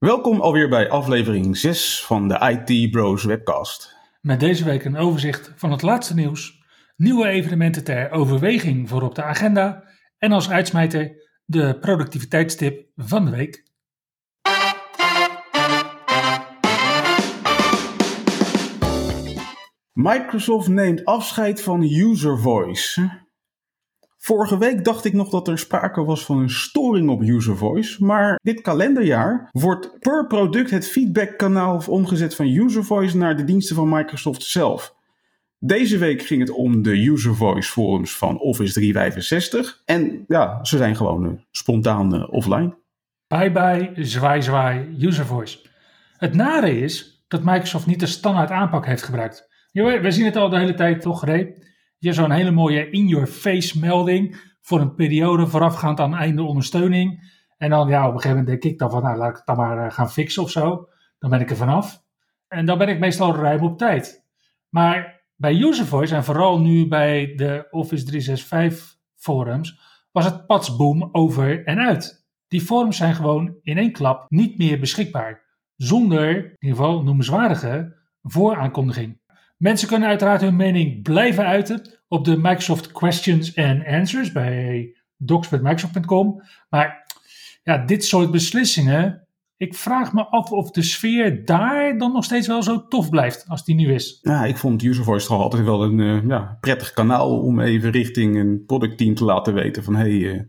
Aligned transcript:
Welkom 0.00 0.40
alweer 0.40 0.68
bij 0.68 0.90
aflevering 0.90 1.56
6 1.56 2.04
van 2.04 2.28
de 2.28 2.62
IT 2.66 2.90
Bros 2.90 3.24
webcast. 3.24 3.96
Met 4.20 4.40
deze 4.40 4.64
week 4.64 4.84
een 4.84 4.96
overzicht 4.96 5.52
van 5.56 5.70
het 5.70 5.82
laatste 5.82 6.14
nieuws, 6.14 6.62
nieuwe 6.96 7.28
evenementen 7.28 7.84
ter 7.84 8.10
overweging 8.10 8.88
voor 8.88 9.02
op 9.02 9.14
de 9.14 9.22
agenda 9.22 9.84
en 10.18 10.32
als 10.32 10.50
uitsmijter 10.50 11.28
de 11.44 11.78
productiviteitstip 11.78 12.86
van 12.96 13.24
de 13.24 13.30
week. 13.30 13.64
Microsoft 19.92 20.68
neemt 20.68 21.04
afscheid 21.04 21.62
van 21.62 21.82
user 21.82 22.38
voice. 22.38 23.10
Vorige 24.22 24.58
week 24.58 24.84
dacht 24.84 25.04
ik 25.04 25.12
nog 25.12 25.30
dat 25.30 25.48
er 25.48 25.58
sprake 25.58 26.04
was 26.04 26.24
van 26.24 26.38
een 26.38 26.50
storing 26.50 27.08
op 27.08 27.22
user 27.22 27.56
voice, 27.56 28.04
maar 28.04 28.38
dit 28.42 28.60
kalenderjaar 28.60 29.48
wordt 29.52 29.98
per 29.98 30.26
product 30.26 30.70
het 30.70 30.88
feedbackkanaal 30.88 31.82
omgezet 31.88 32.34
van 32.34 32.46
user 32.46 32.84
voice 32.84 33.16
naar 33.16 33.36
de 33.36 33.44
diensten 33.44 33.76
van 33.76 33.88
Microsoft 33.88 34.42
zelf. 34.42 34.94
Deze 35.58 35.98
week 35.98 36.22
ging 36.22 36.40
het 36.40 36.50
om 36.50 36.82
de 36.82 37.08
user 37.08 37.34
voice 37.34 37.70
forums 37.70 38.16
van 38.16 38.38
Office 38.38 38.72
365 38.72 39.82
en 39.84 40.24
ja, 40.28 40.64
ze 40.64 40.76
zijn 40.76 40.96
gewoon 40.96 41.26
uh, 41.26 41.32
spontaan 41.50 42.14
uh, 42.14 42.32
offline. 42.32 42.74
Bye 43.26 43.50
bye, 43.52 43.92
zwaai 43.94 44.42
zwaai, 44.42 44.96
user 44.98 45.26
voice. 45.26 45.58
Het 46.16 46.34
nare 46.34 46.80
is 46.80 47.24
dat 47.28 47.44
Microsoft 47.44 47.86
niet 47.86 48.00
de 48.00 48.06
standaard 48.06 48.50
aanpak 48.50 48.86
heeft 48.86 49.02
gebruikt. 49.02 49.48
We 49.72 50.10
zien 50.10 50.24
het 50.24 50.36
al 50.36 50.48
de 50.48 50.58
hele 50.58 50.74
tijd 50.74 51.00
toch, 51.00 51.24
Ray? 51.24 51.54
Je 52.00 52.12
zo'n 52.12 52.30
hele 52.30 52.50
mooie 52.50 52.90
in-your-face 52.90 53.78
melding 53.78 54.36
voor 54.60 54.80
een 54.80 54.94
periode 54.94 55.46
voorafgaand 55.46 56.00
aan 56.00 56.14
einde 56.14 56.42
ondersteuning. 56.42 57.32
En 57.56 57.70
dan, 57.70 57.88
ja, 57.88 58.00
op 58.00 58.14
een 58.14 58.20
gegeven 58.20 58.36
moment 58.36 58.46
denk 58.46 58.72
ik 58.72 58.78
dan 58.78 58.90
van, 58.90 59.02
nou, 59.02 59.16
laat 59.16 59.30
ik 59.30 59.36
het 59.36 59.46
dan 59.46 59.56
maar 59.56 59.84
uh, 59.84 59.92
gaan 59.92 60.10
fixen 60.10 60.42
of 60.42 60.50
zo. 60.50 60.88
Dan 61.18 61.30
ben 61.30 61.40
ik 61.40 61.50
er 61.50 61.56
vanaf. 61.56 62.02
En 62.48 62.66
dan 62.66 62.78
ben 62.78 62.88
ik 62.88 62.98
meestal 62.98 63.34
ruim 63.34 63.62
op 63.62 63.78
tijd. 63.78 64.24
Maar 64.68 65.22
bij 65.36 65.54
User 65.54 65.86
Voice 65.86 66.14
en 66.14 66.24
vooral 66.24 66.60
nu 66.60 66.88
bij 66.88 67.32
de 67.36 67.66
Office 67.70 68.04
365 68.04 68.96
forums 69.16 69.80
was 70.12 70.24
het 70.24 70.46
patsboom 70.46 71.08
over 71.12 71.64
en 71.64 71.78
uit. 71.78 72.28
Die 72.48 72.60
forums 72.60 72.96
zijn 72.96 73.14
gewoon 73.14 73.56
in 73.62 73.78
één 73.78 73.92
klap 73.92 74.30
niet 74.30 74.58
meer 74.58 74.80
beschikbaar. 74.80 75.42
Zonder, 75.76 76.36
in 76.36 76.56
ieder 76.58 76.76
geval 76.76 77.02
noemenswaardige, 77.02 77.96
vooraankondiging. 78.22 79.20
Mensen 79.60 79.88
kunnen 79.88 80.08
uiteraard 80.08 80.40
hun 80.40 80.56
mening 80.56 81.02
blijven 81.02 81.46
uiten 81.46 81.98
op 82.08 82.24
de 82.24 82.36
Microsoft 82.36 82.92
Questions 82.92 83.56
and 83.56 83.86
Answers 83.86 84.32
bij 84.32 84.94
docs.microsoft.com. 85.16 86.42
Maar 86.68 87.06
ja, 87.62 87.78
dit 87.78 88.04
soort 88.04 88.30
beslissingen, 88.30 89.26
ik 89.56 89.74
vraag 89.74 90.12
me 90.12 90.26
af 90.26 90.50
of 90.50 90.70
de 90.70 90.82
sfeer 90.82 91.44
daar 91.44 91.98
dan 91.98 92.12
nog 92.12 92.24
steeds 92.24 92.46
wel 92.46 92.62
zo 92.62 92.86
tof 92.86 93.10
blijft 93.10 93.44
als 93.48 93.64
die 93.64 93.74
nu 93.74 93.94
is. 93.94 94.18
Ja, 94.22 94.44
ik 94.44 94.56
vond 94.56 94.82
UserVoice 94.82 95.26
toch 95.26 95.40
altijd 95.40 95.64
wel 95.64 95.82
een 95.82 95.98
uh, 95.98 96.26
ja, 96.26 96.58
prettig 96.60 96.92
kanaal 96.92 97.40
om 97.40 97.60
even 97.60 97.90
richting 97.90 98.36
een 98.36 98.64
productteam 98.66 99.14
te 99.14 99.24
laten 99.24 99.54
weten 99.54 99.84
van 99.84 99.96
hey, 99.96 100.10
uh, 100.10 100.40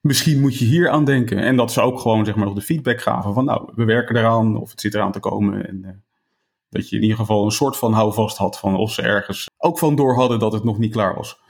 misschien 0.00 0.40
moet 0.40 0.58
je 0.58 0.64
hier 0.64 0.88
aan 0.88 1.04
denken. 1.04 1.38
En 1.38 1.56
dat 1.56 1.72
ze 1.72 1.80
ook 1.80 2.00
gewoon 2.00 2.24
zeg 2.24 2.34
maar 2.34 2.46
nog 2.46 2.54
de 2.54 2.60
feedback 2.60 3.00
gaven 3.00 3.34
van 3.34 3.44
nou, 3.44 3.72
we 3.74 3.84
werken 3.84 4.16
eraan 4.16 4.56
of 4.56 4.70
het 4.70 4.80
zit 4.80 4.94
eraan 4.94 5.12
te 5.12 5.20
komen 5.20 5.68
en... 5.68 5.82
Uh, 5.84 5.90
dat 6.70 6.88
je 6.88 6.96
in 6.96 7.02
ieder 7.02 7.16
geval 7.16 7.44
een 7.44 7.50
soort 7.50 7.76
van 7.76 7.92
houvast 7.92 8.36
had 8.36 8.58
van 8.58 8.76
of 8.76 8.92
ze 8.92 9.02
ergens 9.02 9.50
ook 9.56 9.78
van 9.78 9.96
door 9.96 10.14
hadden 10.14 10.38
dat 10.38 10.52
het 10.52 10.64
nog 10.64 10.78
niet 10.78 10.92
klaar 10.92 11.14
was. 11.14 11.40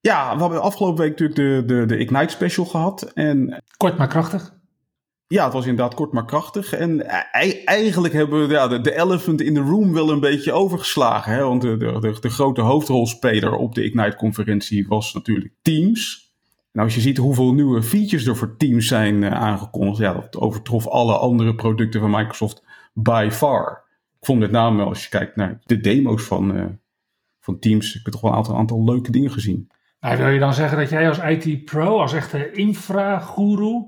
Ja, 0.00 0.34
we 0.34 0.40
hebben 0.40 0.62
afgelopen 0.62 0.98
week 0.98 1.18
natuurlijk 1.18 1.66
de, 1.68 1.74
de, 1.74 1.86
de 1.86 1.98
Ignite 1.98 2.32
Special 2.32 2.66
gehad. 2.66 3.02
En, 3.02 3.62
kort 3.76 3.98
maar 3.98 4.08
krachtig. 4.08 4.58
Ja, 5.26 5.44
het 5.44 5.52
was 5.52 5.66
inderdaad 5.66 5.94
kort 5.94 6.12
maar 6.12 6.24
krachtig. 6.24 6.72
En 6.72 7.06
eigenlijk 7.64 8.14
hebben 8.14 8.46
we 8.46 8.54
ja, 8.54 8.68
de, 8.68 8.80
de 8.80 8.96
elephant 8.96 9.40
in 9.40 9.54
the 9.54 9.60
room 9.60 9.92
wel 9.92 10.10
een 10.10 10.20
beetje 10.20 10.52
overgeslagen. 10.52 11.32
Hè? 11.32 11.44
Want 11.44 11.62
de, 11.62 11.76
de, 11.76 12.16
de, 12.20 12.30
grote 12.30 12.60
hoofdrolspeler 12.60 13.54
op 13.54 13.74
de 13.74 13.84
Ignite-conferentie 13.84 14.88
was 14.88 15.14
natuurlijk 15.14 15.54
Teams. 15.62 16.32
Nou, 16.72 16.86
als 16.86 16.94
je 16.94 17.00
ziet 17.00 17.16
hoeveel 17.16 17.54
nieuwe 17.54 17.82
features 17.82 18.26
er 18.26 18.36
voor 18.36 18.56
Teams 18.56 18.86
zijn 18.86 19.22
uh, 19.22 19.30
aangekondigd, 19.30 19.98
ja, 19.98 20.12
dat 20.12 20.36
overtrof 20.36 20.86
alle 20.86 21.16
andere 21.16 21.54
producten 21.54 22.00
van 22.00 22.10
Microsoft 22.10 22.62
by 22.94 23.28
far 23.30 23.88
ik 24.20 24.26
vond 24.26 24.38
met 24.38 24.50
name 24.50 24.84
als 24.84 25.02
je 25.02 25.08
kijkt 25.08 25.36
naar 25.36 25.60
de 25.64 25.80
demo's 25.80 26.22
van, 26.22 26.56
uh, 26.56 26.64
van 27.40 27.58
Teams, 27.58 27.94
ik 27.94 28.00
heb 28.02 28.12
toch 28.12 28.22
wel 28.22 28.30
een 28.30 28.36
aantal, 28.36 28.56
aantal 28.56 28.84
leuke 28.84 29.10
dingen 29.10 29.30
gezien. 29.30 29.70
Nou, 30.00 30.16
wil 30.16 30.28
je 30.28 30.38
dan 30.38 30.54
zeggen 30.54 30.78
dat 30.78 30.90
jij 30.90 31.08
als 31.08 31.18
IT-pro, 31.18 32.00
als 32.00 32.12
echte 32.12 32.52
infra-guru, 32.52 33.84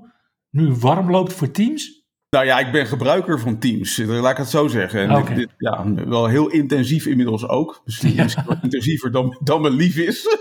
nu 0.49 0.73
warm 0.73 1.11
loopt 1.11 1.33
voor 1.33 1.51
Teams? 1.51 2.03
Nou 2.29 2.45
ja, 2.45 2.59
ik 2.59 2.71
ben 2.71 2.87
gebruiker 2.87 3.39
van 3.39 3.59
Teams, 3.59 3.97
eh, 3.97 4.07
laat 4.07 4.31
ik 4.31 4.37
het 4.37 4.49
zo 4.49 4.67
zeggen. 4.67 5.01
En 5.01 5.15
okay. 5.15 5.35
dit, 5.35 5.49
ja, 5.57 5.93
wel 5.93 6.27
heel 6.27 6.49
intensief 6.49 7.05
inmiddels 7.05 7.47
ook. 7.47 7.81
Misschien 7.85 8.13
ja. 8.15 8.59
intensiever 8.61 9.11
dan, 9.11 9.37
dan 9.43 9.61
me 9.61 9.69
lief 9.69 9.97
is. 9.97 10.37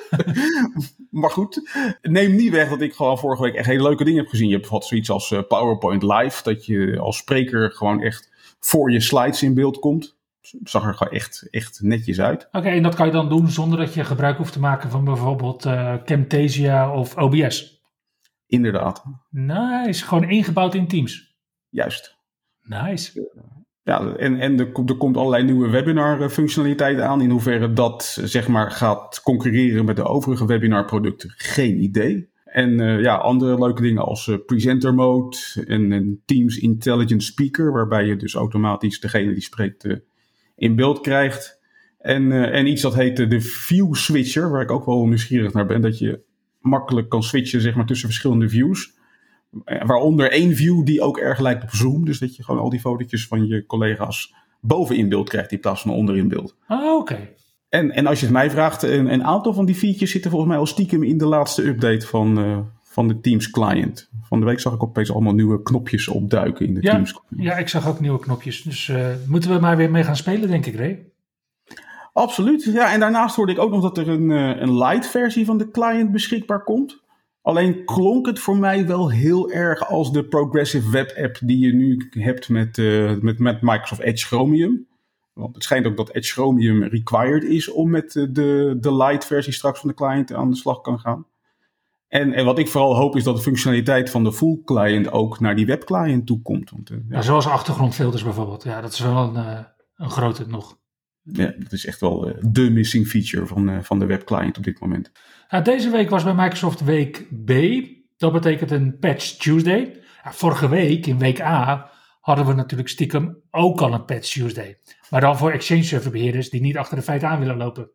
maar 1.10 1.30
goed, 1.30 1.70
neem 2.02 2.34
niet 2.34 2.52
weg 2.52 2.68
dat 2.68 2.80
ik 2.80 2.94
gewoon 2.94 3.18
vorige 3.18 3.42
week 3.42 3.54
echt 3.54 3.66
hele 3.66 3.82
leuke 3.82 4.04
dingen 4.04 4.20
heb 4.20 4.30
gezien. 4.30 4.48
Je 4.48 4.54
hebt 4.54 4.68
wat 4.68 4.84
zoiets 4.84 5.10
als 5.10 5.30
uh, 5.30 5.40
PowerPoint 5.48 6.02
Live, 6.02 6.42
dat 6.42 6.66
je 6.66 6.98
als 6.98 7.16
spreker 7.16 7.70
gewoon 7.70 8.02
echt 8.02 8.31
voor 8.64 8.90
je 8.90 9.00
slides 9.00 9.42
in 9.42 9.54
beeld 9.54 9.78
komt. 9.78 10.16
Zag 10.62 10.86
er 10.86 10.94
gewoon 10.94 11.12
echt, 11.12 11.48
echt 11.50 11.80
netjes 11.82 12.20
uit. 12.20 12.48
Oké, 12.52 12.68
en 12.68 12.82
dat 12.82 12.94
kan 12.94 13.06
je 13.06 13.12
dan 13.12 13.28
doen 13.28 13.48
zonder 13.48 13.78
dat 13.78 13.94
je 13.94 14.04
gebruik 14.04 14.36
hoeft 14.36 14.52
te 14.52 14.60
maken 14.60 14.90
van 14.90 15.04
bijvoorbeeld 15.04 15.64
uh, 15.64 15.94
Camtasia 16.04 16.94
of 16.94 17.16
OBS? 17.16 17.82
Inderdaad. 18.46 19.04
Nice, 19.30 20.04
gewoon 20.04 20.30
ingebouwd 20.30 20.74
in 20.74 20.88
Teams. 20.88 21.36
Juist. 21.68 22.16
Nice. 22.62 23.30
Ja, 23.82 24.14
en, 24.14 24.40
en 24.40 24.58
er, 24.58 24.72
er 24.86 24.96
komt 24.96 25.16
allerlei 25.16 25.44
nieuwe 25.44 25.68
webinar 25.68 26.30
functionaliteiten 26.30 27.08
aan. 27.08 27.20
In 27.20 27.30
hoeverre 27.30 27.72
dat 27.72 28.18
zeg 28.24 28.48
maar 28.48 28.70
gaat 28.70 29.20
concurreren 29.22 29.84
met 29.84 29.96
de 29.96 30.04
overige 30.04 30.46
webinar 30.46 30.84
producten, 30.84 31.34
geen 31.36 31.82
idee. 31.82 32.31
En 32.52 32.80
uh, 32.80 33.00
ja, 33.00 33.16
andere 33.16 33.58
leuke 33.58 33.82
dingen 33.82 34.04
als 34.04 34.26
uh, 34.26 34.36
presenter 34.46 34.94
mode 34.94 35.36
en 35.66 35.90
een 35.90 36.22
Teams 36.24 36.58
Intelligent 36.58 37.22
Speaker, 37.22 37.72
waarbij 37.72 38.06
je 38.06 38.16
dus 38.16 38.34
automatisch 38.34 39.00
degene 39.00 39.32
die 39.32 39.42
spreekt 39.42 39.84
uh, 39.84 39.96
in 40.56 40.76
beeld 40.76 41.00
krijgt. 41.00 41.60
En, 41.98 42.32
en 42.52 42.66
iets 42.66 42.82
dat 42.82 42.94
heet 42.94 43.16
de 43.16 43.40
View 43.40 43.94
Switcher, 43.94 44.50
waar 44.50 44.62
ik 44.62 44.70
ook 44.70 44.86
wel 44.86 45.06
nieuwsgierig 45.06 45.52
naar 45.52 45.66
ben, 45.66 45.80
dat 45.80 45.98
je 45.98 46.20
makkelijk 46.60 47.08
kan 47.08 47.22
switchen 47.22 47.60
zeg 47.60 47.74
maar, 47.74 47.86
tussen 47.86 48.08
verschillende 48.08 48.48
views. 48.48 48.92
Waaronder 49.64 50.30
één 50.30 50.54
view 50.54 50.84
die 50.84 51.00
ook 51.00 51.18
erg 51.18 51.40
lijkt 51.40 51.62
op 51.62 51.70
Zoom, 51.70 52.04
dus 52.04 52.18
dat 52.18 52.36
je 52.36 52.44
gewoon 52.44 52.60
al 52.60 52.70
die 52.70 52.80
fotootjes 52.80 53.26
van 53.26 53.46
je 53.46 53.66
collega's 53.66 54.34
boven 54.60 54.96
in 54.96 55.08
beeld 55.08 55.28
krijgt 55.28 55.52
in 55.52 55.60
plaats 55.60 55.82
van 55.82 55.90
onder 55.90 56.16
in 56.16 56.28
beeld. 56.28 56.56
Ah, 56.66 56.96
oké. 56.96 57.28
En, 57.72 57.90
en 57.90 58.06
als 58.06 58.18
je 58.18 58.24
het 58.24 58.34
mij 58.34 58.50
vraagt, 58.50 58.82
een, 58.82 59.12
een, 59.12 59.24
aantal 59.24 59.54
van 59.54 59.64
die 59.64 59.74
features 59.74 60.10
zitten 60.10 60.30
volgens 60.30 60.50
mij 60.50 60.60
al 60.60 60.66
stiekem 60.66 61.02
in 61.02 61.18
de 61.18 61.26
laatste 61.26 61.66
update 61.66 62.06
van, 62.06 62.38
uh, 62.38 62.58
van 62.82 63.08
de 63.08 63.20
Teams 63.20 63.50
client. 63.50 64.10
Van 64.22 64.40
de 64.40 64.46
week 64.46 64.60
zag 64.60 64.74
ik 64.74 64.82
opeens 64.82 65.12
allemaal 65.12 65.34
nieuwe 65.34 65.62
knopjes 65.62 66.08
opduiken 66.08 66.66
in 66.66 66.74
de 66.74 66.82
ja, 66.82 66.92
Teams 66.92 67.12
client. 67.12 67.48
Ja, 67.48 67.56
ik 67.56 67.68
zag 67.68 67.88
ook 67.88 68.00
nieuwe 68.00 68.18
knopjes. 68.18 68.62
Dus 68.62 68.88
uh, 68.88 69.06
moeten 69.26 69.50
we 69.50 69.60
maar 69.60 69.76
weer 69.76 69.90
mee 69.90 70.04
gaan 70.04 70.16
spelen, 70.16 70.48
denk 70.48 70.66
ik, 70.66 70.74
Ray. 70.74 71.06
Absoluut. 72.12 72.64
Ja, 72.64 72.92
en 72.92 73.00
daarnaast 73.00 73.36
hoorde 73.36 73.52
ik 73.52 73.58
ook 73.58 73.70
nog 73.70 73.82
dat 73.82 73.98
er 73.98 74.08
een, 74.08 74.30
uh, 74.30 74.60
een 74.60 74.78
light 74.78 75.06
versie 75.06 75.44
van 75.44 75.58
de 75.58 75.70
client 75.70 76.12
beschikbaar 76.12 76.64
komt. 76.64 77.02
Alleen 77.42 77.84
klonk 77.84 78.26
het 78.26 78.38
voor 78.38 78.56
mij 78.56 78.86
wel 78.86 79.10
heel 79.10 79.50
erg 79.50 79.88
als 79.88 80.12
de 80.12 80.24
Progressive 80.24 80.90
Web 80.90 81.14
App 81.16 81.38
die 81.42 81.58
je 81.58 81.72
nu 81.72 82.08
hebt 82.10 82.48
met, 82.48 82.76
met, 83.20 83.38
met 83.38 83.62
Microsoft 83.62 84.00
Edge 84.00 84.26
Chromium. 84.26 84.86
Want 85.32 85.54
het 85.54 85.64
schijnt 85.64 85.86
ook 85.86 85.96
dat 85.96 86.10
Edge 86.10 86.32
Chromium 86.32 86.82
required 86.82 87.44
is 87.44 87.70
om 87.70 87.90
met 87.90 88.12
de, 88.12 88.76
de 88.80 88.94
light 88.94 89.26
versie 89.26 89.52
straks 89.52 89.80
van 89.80 89.88
de 89.88 89.94
client 89.94 90.32
aan 90.32 90.50
de 90.50 90.56
slag 90.56 90.80
kan 90.80 91.00
gaan. 91.00 91.26
En, 92.08 92.32
en 92.32 92.44
wat 92.44 92.58
ik 92.58 92.68
vooral 92.68 92.96
hoop 92.96 93.16
is 93.16 93.24
dat 93.24 93.36
de 93.36 93.42
functionaliteit 93.42 94.10
van 94.10 94.24
de 94.24 94.32
full 94.32 94.60
client 94.64 95.10
ook 95.10 95.40
naar 95.40 95.56
die 95.56 95.66
webclient 95.66 96.26
toe 96.26 96.42
komt. 96.42 96.70
Want, 96.70 96.90
uh, 96.90 96.98
ja. 97.08 97.16
ja. 97.16 97.22
zoals 97.22 97.46
achtergrondfilters 97.46 98.22
bijvoorbeeld. 98.22 98.62
Ja, 98.62 98.80
dat 98.80 98.92
is 98.92 99.00
wel 99.00 99.16
een, 99.16 99.34
uh, 99.34 99.58
een 99.96 100.10
grote 100.10 100.46
nog. 100.46 100.78
Ja, 101.22 101.54
dat 101.58 101.72
is 101.72 101.86
echt 101.86 102.00
wel 102.00 102.28
uh, 102.28 102.34
de 102.40 102.70
missing 102.70 103.06
feature 103.06 103.46
van, 103.46 103.84
van 103.84 103.98
de 103.98 104.06
webclient 104.06 104.58
op 104.58 104.64
dit 104.64 104.80
moment. 104.80 105.10
Nou, 105.48 105.64
deze 105.64 105.90
week 105.90 106.10
was 106.10 106.24
bij 106.24 106.34
Microsoft 106.34 106.84
week 106.84 107.26
B. 107.44 107.52
Dat 108.16 108.32
betekent 108.32 108.70
een 108.70 108.98
Patch 108.98 109.36
Tuesday. 109.36 110.00
vorige 110.24 110.68
week 110.68 111.06
in 111.06 111.18
week 111.18 111.40
A 111.40 111.90
hadden 112.22 112.46
we 112.46 112.52
natuurlijk 112.52 112.88
stiekem 112.88 113.42
ook 113.50 113.80
al 113.80 113.92
een 113.92 114.04
Patch 114.04 114.32
Tuesday. 114.32 114.78
Maar 115.10 115.20
dan 115.20 115.36
voor 115.36 115.52
Exchange 115.52 115.82
Server 115.82 116.10
beheerders 116.10 116.50
die 116.50 116.60
niet 116.60 116.76
achter 116.76 116.96
de 116.96 117.02
feiten 117.02 117.28
aan 117.28 117.38
willen 117.38 117.56
lopen. 117.56 117.90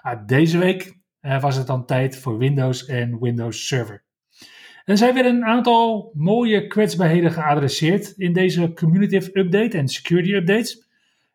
Ah, 0.00 0.26
deze 0.26 0.58
week 0.58 0.98
uh, 1.22 1.40
was 1.40 1.56
het 1.56 1.66
dan 1.66 1.86
tijd 1.86 2.16
voor 2.16 2.38
Windows 2.38 2.86
en 2.86 3.20
Windows 3.20 3.66
Server. 3.66 4.04
Er 4.84 4.96
zijn 4.96 5.14
weer 5.14 5.26
een 5.26 5.44
aantal 5.44 6.12
mooie 6.14 6.66
kwetsbaarheden 6.66 7.32
geadresseerd 7.32 8.10
in 8.16 8.32
deze 8.32 8.72
community 8.72 9.14
update 9.32 9.78
en 9.78 9.88
security 9.88 10.32
updates. 10.32 10.88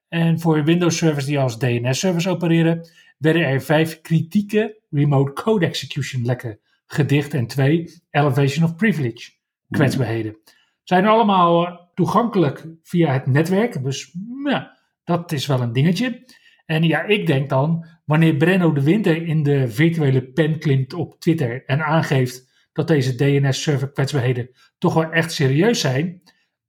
En 0.07 0.39
voor 0.39 0.63
Windows 0.63 0.97
servers 0.97 1.25
die 1.25 1.39
als 1.39 1.59
DNS-servers 1.59 2.27
opereren, 2.27 2.89
werden 3.17 3.41
er 3.41 3.61
vijf 3.61 4.01
kritieke 4.01 4.81
remote 4.89 5.33
code 5.33 5.65
execution 5.65 6.25
lekken 6.25 6.59
gedicht 6.85 7.33
en 7.33 7.47
twee 7.47 8.01
elevation 8.11 8.65
of 8.65 8.75
privilege 8.75 9.31
kwetsbaarheden. 9.69 10.37
Zijn 10.83 11.05
allemaal 11.05 11.67
eh, 11.67 11.84
toegankelijk 11.95 12.67
via 12.83 13.13
het 13.13 13.25
netwerk, 13.25 13.83
dus 13.83 14.15
ja, 14.43 14.77
dat 15.03 15.31
is 15.31 15.45
wel 15.45 15.61
een 15.61 15.73
dingetje. 15.73 16.25
En 16.65 16.83
ja, 16.83 17.03
ik 17.03 17.27
denk 17.27 17.49
dan, 17.49 17.85
wanneer 18.05 18.35
Brenno 18.35 18.73
de 18.73 18.83
Winter 18.83 19.27
in 19.27 19.43
de 19.43 19.67
virtuele 19.67 20.23
pen 20.31 20.59
klimt 20.59 20.93
op 20.93 21.19
Twitter 21.19 21.65
en 21.65 21.85
aangeeft 21.85 22.53
dat 22.73 22.87
deze 22.87 23.15
DNS-server 23.15 23.91
kwetsbaarheden 23.91 24.49
toch 24.77 24.93
wel 24.93 25.11
echt 25.11 25.31
serieus 25.31 25.79
zijn, 25.79 26.21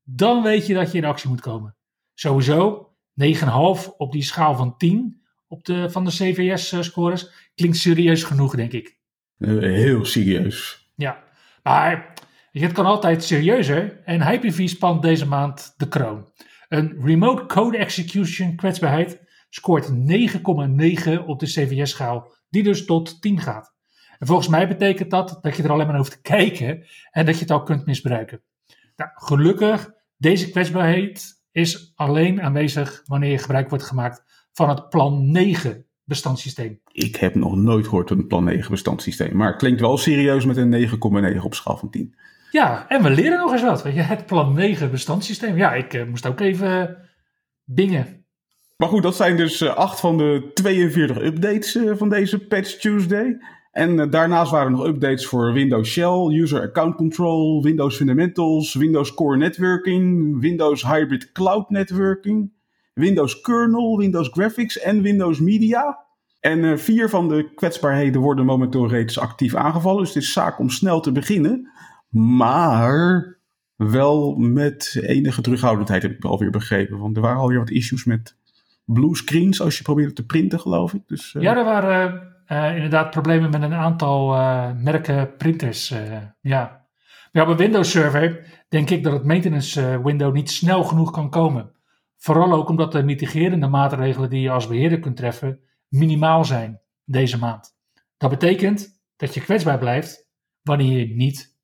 dan 0.03 0.43
weet 0.43 0.67
je 0.67 0.75
dat 0.75 0.93
je 0.93 0.99
in 0.99 1.05
actie 1.05 1.29
moet 1.29 1.41
komen. 1.41 1.77
Sowieso 2.15 2.91
9,5 3.25 3.97
op 3.97 4.13
die 4.13 4.23
schaal 4.23 4.55
van 4.55 4.77
10 4.77 5.23
op 5.49 5.65
de, 5.65 5.91
van 5.91 6.05
de 6.05 6.11
CVS-scores 6.11 7.51
klinkt 7.55 7.77
serieus 7.77 8.23
genoeg, 8.23 8.55
denk 8.55 8.73
ik. 8.73 8.99
Uh, 9.39 9.63
heel 9.63 10.05
serieus. 10.05 10.91
Ja, 10.95 11.25
maar 11.63 12.15
het 12.65 12.73
kan 12.73 12.87
altijd 12.87 13.25
serieuzer 13.25 14.01
en 14.05 14.27
Hyper-V 14.27 14.69
spant 14.69 15.03
deze 15.03 15.27
maand 15.27 15.75
de 15.77 15.89
kroon. 15.89 16.29
Een 16.69 16.97
remote 17.03 17.47
code 17.47 17.77
execution 17.77 18.57
kwetsbaarheid 18.57 19.21
scoort 19.49 19.91
9,9 19.91 21.25
op 21.27 21.41
de 21.41 21.47
CVS-schaal, 21.47 22.33
die 22.49 22.63
dus 22.63 22.85
tot 22.85 23.23
10 23.23 23.41
gaat. 23.41 23.75
En 24.19 24.27
volgens 24.27 24.49
mij 24.49 24.69
betekent 24.69 25.11
dat 25.11 25.39
dat 25.41 25.57
je 25.57 25.63
er 25.63 25.71
alleen 25.71 25.87
maar 25.87 25.97
hoeft 25.97 26.11
te 26.11 26.21
kijken 26.21 26.85
en 27.11 27.27
dat 27.27 27.35
je 27.35 27.41
het 27.41 27.51
al 27.51 27.63
kunt 27.63 27.87
misbruiken. 27.87 28.43
Nou, 28.97 29.11
gelukkig, 29.15 29.91
deze 30.17 30.51
kwetsbaarheid 30.51 31.43
is 31.53 31.93
alleen 31.95 32.43
aanwezig 32.43 33.03
wanneer 33.05 33.41
gebruik 33.41 33.69
wordt 33.69 33.85
gemaakt 33.85 34.49
van 34.53 34.69
het 34.69 34.89
plan 34.89 35.31
9 35.31 35.87
bestandssysteem. 36.05 36.81
Ik 36.93 37.17
heb 37.17 37.35
nog 37.35 37.57
nooit 37.57 37.85
gehoord 37.85 38.09
van 38.09 38.19
een 38.19 38.27
plan 38.27 38.45
9 38.45 38.71
bestandssysteem, 38.71 39.37
maar 39.37 39.49
het 39.49 39.57
klinkt 39.57 39.81
wel 39.81 39.99
serieus 39.99 40.45
met 40.45 40.57
een 40.57 40.89
9,9 41.37 41.43
op 41.43 41.55
schaal 41.55 41.77
van 41.77 41.91
10. 41.91 42.15
Ja, 42.57 42.89
en 42.89 43.03
we 43.03 43.11
leren 43.11 43.39
nog 43.39 43.53
eens 43.53 43.63
wat. 43.63 43.83
Weet 43.83 43.95
je, 43.95 44.01
het 44.01 44.27
plan 44.27 44.55
9 44.55 44.91
bestandssysteem. 44.91 45.57
Ja, 45.57 45.73
ik 45.73 45.95
uh, 45.95 46.05
moest 46.05 46.27
ook 46.27 46.41
even 46.41 46.69
uh, 46.69 46.97
bingen. 47.65 48.27
Maar 48.77 48.89
goed, 48.89 49.03
dat 49.03 49.17
zijn 49.17 49.37
dus 49.37 49.61
uh, 49.61 49.75
acht 49.75 50.01
van 50.01 50.19
de 50.19 50.51
42 50.55 51.23
updates 51.23 51.79
van 51.91 52.09
deze 52.09 52.47
Patch 52.47 52.75
Tuesday. 52.75 53.37
En 53.71 54.11
daarnaast 54.11 54.51
waren 54.51 54.67
er 54.67 54.79
nog 54.79 54.87
updates 54.87 55.27
voor 55.27 55.53
Windows 55.53 55.91
Shell, 55.91 56.41
User 56.41 56.61
Account 56.61 56.95
Control, 56.95 57.63
Windows 57.63 57.97
Fundamentals, 57.97 58.75
Windows 58.75 59.15
Core 59.15 59.37
Networking, 59.37 60.41
Windows 60.41 60.83
Hybrid 60.83 61.33
Cloud 61.33 61.71
Networking, 61.71 62.53
Windows 62.95 63.41
Kernel, 63.41 63.99
Windows 63.99 64.29
Graphics 64.29 64.79
en 64.79 65.03
Windows 65.03 65.41
Media. 65.41 66.05
En 66.41 66.79
vier 66.79 67.09
van 67.09 67.29
de 67.29 67.55
kwetsbaarheden 67.55 68.21
worden 68.21 68.45
momenteel 68.45 68.89
reeds 68.89 69.19
actief 69.19 69.55
aangevallen. 69.55 70.01
Dus 70.01 70.15
het 70.15 70.23
is 70.23 70.33
zaak 70.33 70.59
om 70.59 70.71
snel 70.71 71.01
te 71.01 71.13
beginnen. 71.13 71.71
Maar 72.19 73.37
wel 73.77 74.35
met 74.37 74.99
enige 75.01 75.41
terughoudendheid 75.41 76.03
heb 76.03 76.11
ik 76.11 76.25
alweer 76.25 76.51
begrepen. 76.51 76.99
Want 76.99 77.17
er 77.17 77.23
waren 77.23 77.41
alweer 77.41 77.59
wat 77.59 77.71
issues 77.71 78.05
met 78.05 78.37
blue 78.85 79.17
screens 79.17 79.61
als 79.61 79.77
je 79.77 79.83
probeerde 79.83 80.13
te 80.13 80.27
printen, 80.27 80.61
geloof 80.61 80.95
ik. 80.95 81.03
Dus, 81.07 81.35
uh... 81.35 81.43
Ja, 81.43 81.57
er 81.57 81.65
waren 81.65 82.35
uh, 82.49 82.75
inderdaad 82.75 83.11
problemen 83.11 83.51
met 83.51 83.63
een 83.63 83.75
aantal 83.75 84.35
uh, 84.35 84.71
merken 84.73 85.37
printers. 85.37 85.95
ja. 86.41 86.85
Maar 87.33 87.45
op 87.45 87.51
een 87.51 87.57
Windows 87.57 87.91
Server 87.91 88.65
denk 88.69 88.91
ik 88.91 89.03
dat 89.03 89.13
het 89.13 89.25
maintenance 89.25 90.03
window 90.03 90.35
niet 90.35 90.51
snel 90.51 90.85
genoeg 90.85 91.11
kan 91.11 91.31
komen. 91.31 91.71
Vooral 92.17 92.53
ook 92.53 92.69
omdat 92.69 92.93
de 92.93 93.03
mitigerende 93.03 93.67
maatregelen 93.67 94.31
die 94.31 94.41
je 94.41 94.51
als 94.51 94.67
beheerder 94.67 94.99
kunt 94.99 95.17
treffen 95.17 95.61
minimaal 95.89 96.45
zijn 96.45 96.81
deze 97.05 97.39
maand. 97.39 97.77
Dat 98.17 98.31
betekent 98.31 99.01
dat 99.17 99.35
je 99.35 99.41
kwetsbaar 99.41 99.79
blijft 99.79 100.29
wanneer 100.63 100.99
je 100.99 101.15
niet 101.15 101.56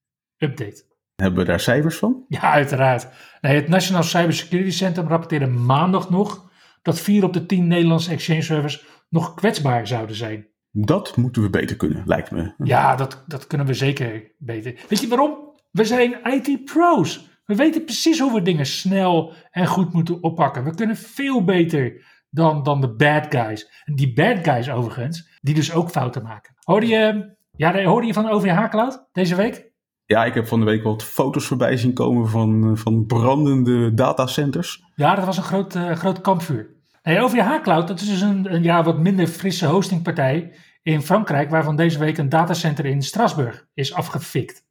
update. 0.42 0.90
Hebben 1.16 1.40
we 1.40 1.46
daar 1.46 1.60
cijfers 1.60 1.96
van? 1.96 2.24
Ja, 2.28 2.40
uiteraard. 2.40 3.08
Nee, 3.40 3.54
het 3.54 3.68
National 3.68 4.02
Cybersecurity 4.02 4.70
Center 4.70 5.04
rapporteerde 5.04 5.46
maandag 5.46 6.10
nog 6.10 6.50
dat 6.82 7.00
4 7.00 7.24
op 7.24 7.32
de 7.32 7.46
10 7.46 7.66
Nederlandse 7.66 8.10
exchange 8.10 8.42
servers 8.42 8.84
nog 9.08 9.34
kwetsbaar 9.34 9.86
zouden 9.86 10.16
zijn. 10.16 10.46
Dat 10.70 11.16
moeten 11.16 11.42
we 11.42 11.50
beter 11.50 11.76
kunnen, 11.76 12.02
lijkt 12.06 12.30
me. 12.30 12.54
Ja, 12.58 12.96
dat, 12.96 13.24
dat 13.26 13.46
kunnen 13.46 13.66
we 13.66 13.74
zeker 13.74 14.32
beter. 14.38 14.74
Weet 14.88 15.00
je 15.00 15.08
waarom? 15.08 15.50
We 15.70 15.84
zijn 15.84 16.16
IT-pro's. 16.24 17.30
We 17.44 17.54
weten 17.54 17.84
precies 17.84 18.18
hoe 18.18 18.32
we 18.32 18.42
dingen 18.42 18.66
snel 18.66 19.32
en 19.50 19.66
goed 19.66 19.92
moeten 19.92 20.22
oppakken. 20.22 20.64
We 20.64 20.74
kunnen 20.74 20.96
veel 20.96 21.44
beter 21.44 22.04
dan, 22.30 22.62
dan 22.62 22.80
de 22.80 22.94
bad 22.94 23.26
guys. 23.28 23.82
En 23.84 23.94
die 23.94 24.12
bad 24.12 24.38
guys 24.44 24.70
overigens, 24.70 25.38
die 25.40 25.54
dus 25.54 25.72
ook 25.72 25.90
fouten 25.90 26.22
maken. 26.22 26.54
Hoorde 26.58 26.86
je, 26.86 27.34
ja, 27.56 27.84
hoorde 27.84 28.06
je 28.06 28.12
van 28.12 28.30
OVH 28.30 28.68
Cloud 28.68 29.08
deze 29.12 29.34
week? 29.34 29.71
Ja, 30.04 30.24
ik 30.24 30.34
heb 30.34 30.46
van 30.46 30.60
de 30.60 30.66
week 30.66 30.82
wat 30.82 31.04
foto's 31.04 31.46
voorbij 31.46 31.76
zien 31.76 31.94
komen 31.94 32.28
van, 32.28 32.70
eh, 32.70 32.76
van 32.76 33.06
brandende 33.06 33.94
datacenters. 33.94 34.84
Ja, 34.94 35.14
dat 35.14 35.24
was 35.24 35.36
een 35.36 35.42
groot, 35.42 35.74
uh, 35.74 35.92
groot 35.92 36.20
kampvuur. 36.20 36.70
OVH 37.02 37.60
Cloud, 37.62 37.88
dat 37.88 38.00
is 38.00 38.08
dus 38.08 38.20
een, 38.20 38.54
een 38.54 38.62
ja, 38.62 38.82
wat 38.82 38.98
minder 38.98 39.26
frisse 39.26 39.66
hostingpartij 39.66 40.54
in 40.82 41.02
Frankrijk, 41.02 41.50
waarvan 41.50 41.76
deze 41.76 41.98
week 41.98 42.18
een 42.18 42.28
datacenter 42.28 42.86
in 42.86 43.02
Strasbourg 43.02 43.66
is 43.74 43.94
afgefikt. 43.94 44.64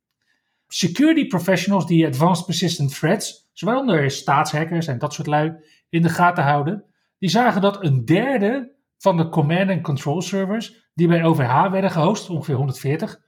Security 0.68 1.28
professionals 1.28 1.88
die 1.88 2.08
advanced 2.08 2.46
persistent 2.46 3.00
threats, 3.00 3.50
zowel 3.54 4.10
staatshackers 4.10 4.88
en 4.88 4.98
dat 4.98 5.14
soort 5.14 5.28
lui, 5.28 5.54
in 5.90 6.02
de 6.02 6.10
gaten 6.10 6.44
houden, 6.44 6.86
die 7.20 7.30
zagen 7.30 7.62
dat 7.62 7.84
een 7.84 8.06
derde 8.06 8.76
van 8.98 9.18
de 9.18 9.30
command 9.30 9.70
and 9.70 9.82
control 9.82 10.22
servers 10.22 10.90
die 10.94 11.08
bij 11.08 11.24
OVH 11.24 11.70
werden 11.70 11.92
gehost, 11.92 12.30
ongeveer 12.30 12.56
140, 12.56 13.21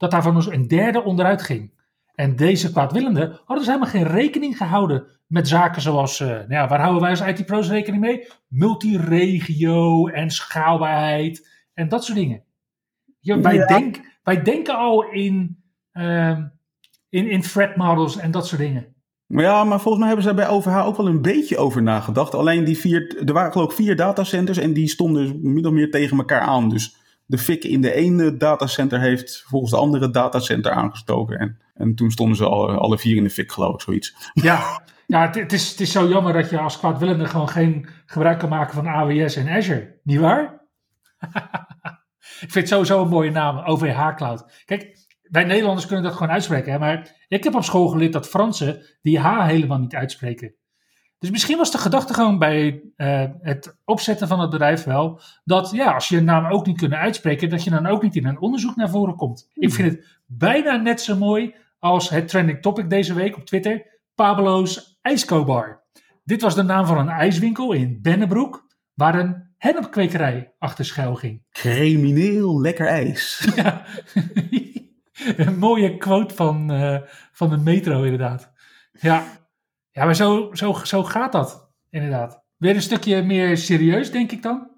dat 0.00 0.10
daarvan 0.10 0.34
dus 0.34 0.46
een 0.46 0.68
derde 0.68 1.02
onderuit 1.04 1.42
ging. 1.42 1.72
En 2.14 2.36
deze 2.36 2.70
kwaadwillenden 2.70 3.28
hadden 3.28 3.56
dus 3.56 3.66
helemaal 3.66 3.88
geen 3.88 4.06
rekening 4.06 4.56
gehouden 4.56 5.06
met 5.26 5.48
zaken 5.48 5.82
zoals, 5.82 6.20
uh, 6.20 6.28
nou 6.28 6.52
ja, 6.52 6.68
waar 6.68 6.80
houden 6.80 7.02
wij 7.02 7.10
als 7.10 7.20
IT-pro's 7.20 7.68
rekening 7.68 8.02
mee? 8.02 8.28
Multiregio 8.48 10.08
en 10.08 10.30
schaalbaarheid 10.30 11.48
en 11.74 11.88
dat 11.88 12.04
soort 12.04 12.18
dingen. 12.18 12.42
Ja, 13.20 13.40
wij, 13.40 13.66
denk, 13.66 14.00
wij 14.22 14.42
denken 14.42 14.76
al 14.76 15.10
in, 15.10 15.62
uh, 15.92 16.38
in, 17.08 17.30
in 17.30 17.40
threat 17.40 17.76
models 17.76 18.16
en 18.16 18.30
dat 18.30 18.46
soort 18.46 18.60
dingen. 18.60 18.94
Ja, 19.26 19.64
maar 19.64 19.80
volgens 19.80 19.98
mij 19.98 20.06
hebben 20.06 20.28
ze 20.28 20.34
bij 20.34 20.48
OVH 20.48 20.86
ook 20.86 20.96
wel 20.96 21.08
een 21.08 21.22
beetje 21.22 21.56
over 21.56 21.82
nagedacht. 21.82 22.34
Alleen 22.34 22.64
die 22.64 22.78
vier, 22.78 23.22
er 23.26 23.32
waren 23.32 23.52
geloof 23.52 23.70
ik 23.70 23.76
vier 23.76 23.96
datacenters 23.96 24.58
en 24.58 24.72
die 24.72 24.88
stonden 24.88 25.52
min 25.52 25.66
of 25.66 25.72
meer 25.72 25.90
tegen 25.90 26.18
elkaar 26.18 26.40
aan. 26.40 26.68
Dus 26.68 26.99
de 27.30 27.38
fik 27.38 27.64
in 27.64 27.80
de 27.80 27.92
ene 27.92 28.36
datacenter 28.36 29.00
heeft 29.00 29.44
volgens 29.46 29.70
de 29.70 29.78
andere 29.78 30.10
datacenter 30.10 30.72
aangestoken. 30.72 31.38
En, 31.38 31.58
en 31.74 31.94
toen 31.94 32.10
stonden 32.10 32.36
ze 32.36 32.44
alle, 32.44 32.72
alle 32.72 32.98
vier 32.98 33.16
in 33.16 33.22
de 33.22 33.30
fik, 33.30 33.52
geloof 33.52 33.74
ik, 33.74 33.80
zoiets. 33.80 34.14
Ja, 34.32 34.82
ja 35.06 35.26
het, 35.26 35.34
het, 35.34 35.52
is, 35.52 35.70
het 35.70 35.80
is 35.80 35.92
zo 35.92 36.08
jammer 36.08 36.32
dat 36.32 36.50
je 36.50 36.58
als 36.58 36.78
kwaadwillende 36.78 37.26
gewoon 37.26 37.48
geen 37.48 37.88
gebruik 38.06 38.38
kan 38.38 38.48
maken 38.48 38.74
van 38.74 38.86
AWS 38.86 39.36
en 39.36 39.48
Azure. 39.48 40.00
Niet 40.02 40.18
waar? 40.18 40.60
ik 42.44 42.50
vind 42.50 42.54
het 42.54 42.68
sowieso 42.68 43.02
een 43.02 43.08
mooie 43.08 43.30
naam, 43.30 43.58
OVH 43.58 44.14
Cloud. 44.14 44.62
Kijk, 44.64 45.08
wij 45.22 45.44
Nederlanders 45.44 45.86
kunnen 45.86 46.04
dat 46.04 46.14
gewoon 46.14 46.32
uitspreken. 46.32 46.72
Hè? 46.72 46.78
Maar 46.78 47.16
ik 47.28 47.44
heb 47.44 47.54
op 47.54 47.64
school 47.64 47.88
geleerd 47.88 48.12
dat 48.12 48.28
Fransen 48.28 48.82
die 49.02 49.18
H 49.18 49.46
helemaal 49.46 49.78
niet 49.78 49.94
uitspreken. 49.94 50.54
Dus 51.20 51.30
misschien 51.30 51.56
was 51.56 51.70
de 51.70 51.78
gedachte 51.78 52.14
gewoon 52.14 52.38
bij 52.38 52.82
uh, 52.96 53.24
het 53.40 53.76
opzetten 53.84 54.28
van 54.28 54.40
het 54.40 54.50
bedrijf 54.50 54.84
wel 54.84 55.20
dat 55.44 55.70
ja, 55.70 55.92
als 55.92 56.08
je 56.08 56.16
een 56.16 56.24
naam 56.24 56.52
ook 56.52 56.66
niet 56.66 56.78
kunt 56.78 56.92
uitspreken, 56.92 57.48
dat 57.48 57.64
je 57.64 57.70
dan 57.70 57.86
ook 57.86 58.02
niet 58.02 58.16
in 58.16 58.26
een 58.26 58.40
onderzoek 58.40 58.76
naar 58.76 58.90
voren 58.90 59.16
komt. 59.16 59.50
Ik 59.54 59.72
vind 59.72 59.90
het 59.90 60.18
bijna 60.26 60.76
net 60.76 61.00
zo 61.00 61.16
mooi 61.16 61.54
als 61.78 62.10
het 62.10 62.28
trending 62.28 62.62
topic 62.62 62.90
deze 62.90 63.14
week 63.14 63.36
op 63.36 63.44
Twitter: 63.44 63.86
Pablo's 64.14 64.98
IJskobar. 65.02 65.82
Dit 66.24 66.42
was 66.42 66.54
de 66.54 66.62
naam 66.62 66.86
van 66.86 66.98
een 66.98 67.08
ijswinkel 67.08 67.72
in 67.72 67.98
Bennebroek, 68.02 68.66
waar 68.94 69.18
een 69.18 69.48
hennepkwekerij 69.56 70.52
achter 70.58 70.84
schuil 70.84 71.14
ging. 71.14 71.42
Crimineel 71.50 72.60
lekker 72.60 72.86
ijs. 72.86 73.48
Ja. 73.56 73.84
een 75.36 75.58
mooie 75.58 75.96
quote 75.96 76.34
van, 76.34 76.72
uh, 76.72 76.98
van 77.32 77.50
de 77.50 77.56
metro, 77.56 78.02
inderdaad. 78.02 78.52
Ja, 78.92 79.24
ja, 79.90 80.04
maar 80.04 80.16
zo, 80.16 80.50
zo, 80.52 80.72
zo 80.84 81.04
gaat 81.04 81.32
dat, 81.32 81.70
inderdaad. 81.90 82.44
Weer 82.56 82.74
een 82.74 82.82
stukje 82.82 83.22
meer 83.22 83.56
serieus, 83.56 84.10
denk 84.10 84.32
ik 84.32 84.42
dan. 84.42 84.68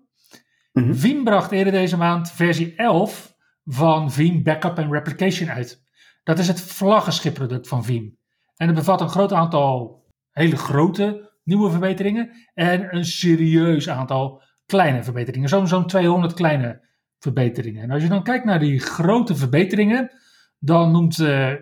Mm 0.72 0.94
Veeam 0.94 1.24
bracht 1.24 1.52
eerder 1.52 1.72
deze 1.72 1.96
maand 1.96 2.30
versie 2.30 2.74
11 2.76 3.34
van 3.64 4.12
Veeam 4.12 4.42
Backup 4.42 4.78
and 4.78 4.92
Replication 4.92 5.50
uit. 5.50 5.82
Dat 6.22 6.38
is 6.38 6.48
het 6.48 6.60
vlaggenschipproduct 6.60 7.68
van 7.68 7.84
Veeam. 7.84 8.16
En 8.56 8.66
het 8.66 8.76
bevat 8.76 9.00
een 9.00 9.08
groot 9.08 9.32
aantal 9.32 10.04
hele 10.30 10.56
grote 10.56 11.30
nieuwe 11.44 11.70
verbeteringen 11.70 12.30
en 12.54 12.96
een 12.96 13.04
serieus 13.04 13.88
aantal 13.88 14.42
kleine 14.66 15.02
verbeteringen. 15.02 15.48
Zo'n 15.48 15.66
zo'n 15.68 15.86
200 15.86 16.34
kleine 16.34 16.88
verbeteringen. 17.18 17.82
En 17.82 17.90
als 17.90 18.02
je 18.02 18.08
dan 18.08 18.22
kijkt 18.22 18.44
naar 18.44 18.58
die 18.58 18.78
grote 18.78 19.34
verbeteringen, 19.34 20.10
dan 20.58 20.92
noemt 20.92 21.18
uh, 21.18 21.52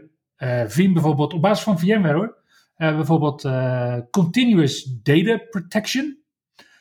Veeam 0.66 0.92
bijvoorbeeld 0.92 1.32
op 1.32 1.42
basis 1.42 1.64
van 1.64 1.78
VMware 1.78 2.14
hoor, 2.14 2.39
bijvoorbeeld 2.80 3.48
Continuous 4.10 4.84
Data 5.02 5.36
Protection. 5.50 6.18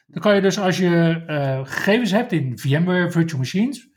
Dan 0.08 0.22
kan 0.22 0.36
je 0.36 0.42
dus 0.42 0.60
als 0.60 0.78
je 0.78 1.24
gegevens 1.66 2.12
hebt 2.12 2.32
in 2.32 2.60
VMware 2.60 3.12
Virtual 3.12 3.40
Machines, 3.40 3.88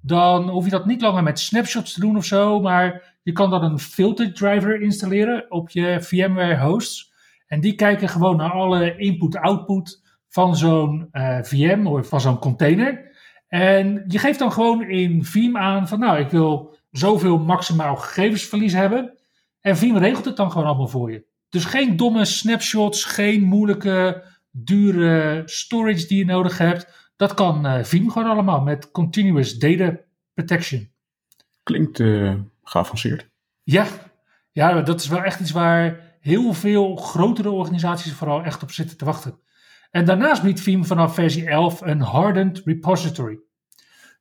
dan 0.00 0.48
hoef 0.48 0.64
je 0.64 0.70
dat 0.70 0.86
niet 0.86 1.00
langer 1.00 1.22
met 1.22 1.38
snapshots 1.38 1.92
te 1.92 2.00
doen 2.00 2.16
of 2.16 2.24
zo, 2.24 2.60
maar 2.60 3.16
je 3.22 3.32
kan 3.32 3.50
dan 3.50 3.64
een 3.64 3.78
filter 3.78 4.34
driver 4.34 4.80
installeren 4.80 5.50
op 5.50 5.70
je 5.70 6.02
VMware 6.02 6.58
hosts. 6.58 7.12
En 7.46 7.60
die 7.60 7.74
kijken 7.74 8.08
gewoon 8.08 8.36
naar 8.36 8.52
alle 8.52 8.96
input-output 8.96 10.02
van 10.28 10.56
zo'n 10.56 11.08
VM 11.42 11.86
of 11.86 12.08
van 12.08 12.20
zo'n 12.20 12.38
container. 12.38 13.16
En 13.48 14.04
je 14.06 14.18
geeft 14.18 14.38
dan 14.38 14.52
gewoon 14.52 14.82
in 14.82 15.24
Veeam 15.24 15.56
aan 15.56 15.88
van 15.88 15.98
nou, 15.98 16.18
ik 16.18 16.28
wil 16.28 16.76
zoveel 16.90 17.38
maximaal 17.38 17.96
gegevensverlies 17.96 18.72
hebben. 18.72 19.18
En 19.60 19.76
Veeam 19.76 19.96
regelt 19.96 20.24
het 20.24 20.36
dan 20.36 20.50
gewoon 20.50 20.66
allemaal 20.66 20.88
voor 20.88 21.10
je. 21.10 21.26
Dus 21.48 21.64
geen 21.64 21.96
domme 21.96 22.24
snapshots, 22.24 23.04
geen 23.04 23.42
moeilijke, 23.42 24.24
dure 24.50 25.42
storage 25.44 26.06
die 26.06 26.18
je 26.18 26.24
nodig 26.24 26.58
hebt. 26.58 27.10
Dat 27.16 27.34
kan 27.34 27.66
uh, 27.66 27.84
Veeam 27.84 28.10
gewoon 28.10 28.30
allemaal 28.30 28.60
met 28.60 28.90
Continuous 28.90 29.58
Data 29.58 29.96
Protection. 30.34 30.90
Klinkt 31.62 31.98
uh, 31.98 32.34
geavanceerd. 32.62 33.28
Ja. 33.62 33.86
ja, 34.52 34.82
dat 34.82 35.00
is 35.00 35.08
wel 35.08 35.22
echt 35.22 35.40
iets 35.40 35.50
waar 35.50 36.16
heel 36.20 36.52
veel 36.52 36.96
grotere 36.96 37.50
organisaties 37.50 38.12
vooral 38.12 38.42
echt 38.42 38.62
op 38.62 38.70
zitten 38.70 38.96
te 38.96 39.04
wachten. 39.04 39.38
En 39.90 40.04
daarnaast 40.04 40.42
biedt 40.42 40.60
Veeam 40.60 40.84
vanaf 40.84 41.14
versie 41.14 41.48
11 41.48 41.80
een 41.80 42.00
hardened 42.00 42.62
repository. 42.64 43.38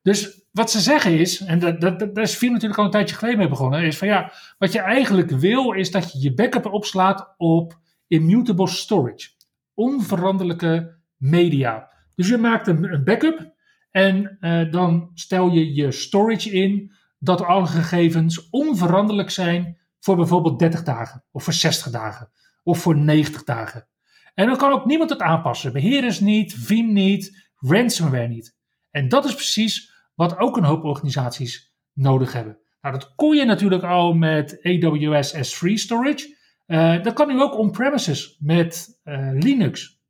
Dus 0.01 0.46
wat 0.57 0.71
ze 0.71 0.79
zeggen 0.79 1.19
is, 1.19 1.39
en 1.39 1.59
daar, 1.59 1.79
daar, 1.79 2.23
is 2.23 2.37
Veeam 2.37 2.53
natuurlijk 2.53 2.79
al 2.79 2.85
een 2.85 2.91
tijdje 2.91 3.15
geleden 3.15 3.39
mee 3.39 3.47
begonnen, 3.47 3.83
is 3.83 3.97
van 3.97 4.07
ja, 4.07 4.31
wat 4.57 4.71
je 4.71 4.79
eigenlijk 4.79 5.29
wil 5.29 5.71
is 5.71 5.91
dat 5.91 6.11
je 6.11 6.19
je 6.21 6.33
backup 6.33 6.65
opslaat 6.65 7.33
op 7.37 7.79
immutable 8.07 8.67
storage. 8.67 9.29
Onveranderlijke 9.73 10.97
media. 11.17 11.91
Dus 12.15 12.27
je 12.27 12.37
maakt 12.37 12.67
een, 12.67 12.93
een 12.93 13.03
backup 13.03 13.53
en 13.91 14.37
uh, 14.39 14.71
dan 14.71 15.11
stel 15.13 15.51
je 15.51 15.73
je 15.73 15.91
storage 15.91 16.51
in 16.51 16.91
dat 17.19 17.41
alle 17.41 17.65
gegevens 17.65 18.49
onveranderlijk 18.49 19.29
zijn 19.29 19.77
voor 19.99 20.15
bijvoorbeeld 20.15 20.59
30 20.59 20.83
dagen, 20.83 21.23
of 21.31 21.43
voor 21.43 21.53
60 21.53 21.91
dagen, 21.91 22.29
of 22.63 22.79
voor 22.79 22.97
90 22.97 23.43
dagen. 23.43 23.87
En 24.33 24.47
dan 24.47 24.57
kan 24.57 24.71
ook 24.71 24.85
niemand 24.85 25.09
het 25.09 25.21
aanpassen. 25.21 25.73
Beheerders 25.73 26.19
niet, 26.19 26.53
Veeam 26.53 26.93
niet, 26.93 27.49
ransomware 27.55 28.27
niet. 28.27 28.55
En 28.91 29.09
dat 29.09 29.25
is 29.25 29.33
precies 29.33 29.95
wat 30.17 30.37
ook 30.37 30.57
een 30.57 30.63
hoop 30.63 30.83
organisaties 30.83 31.73
nodig 31.93 32.33
hebben. 32.33 32.57
Nou, 32.81 32.93
dat 32.99 33.15
kon 33.15 33.35
je 33.35 33.45
natuurlijk 33.45 33.83
al 33.83 34.13
met 34.13 34.59
AWS 34.63 35.35
S3 35.35 35.73
storage. 35.73 36.35
Uh, 36.67 37.03
dat 37.03 37.13
kan 37.13 37.27
nu 37.27 37.41
ook 37.41 37.57
on-premises 37.57 38.37
met 38.39 38.99
uh, 39.03 39.29
Linux. 39.33 40.01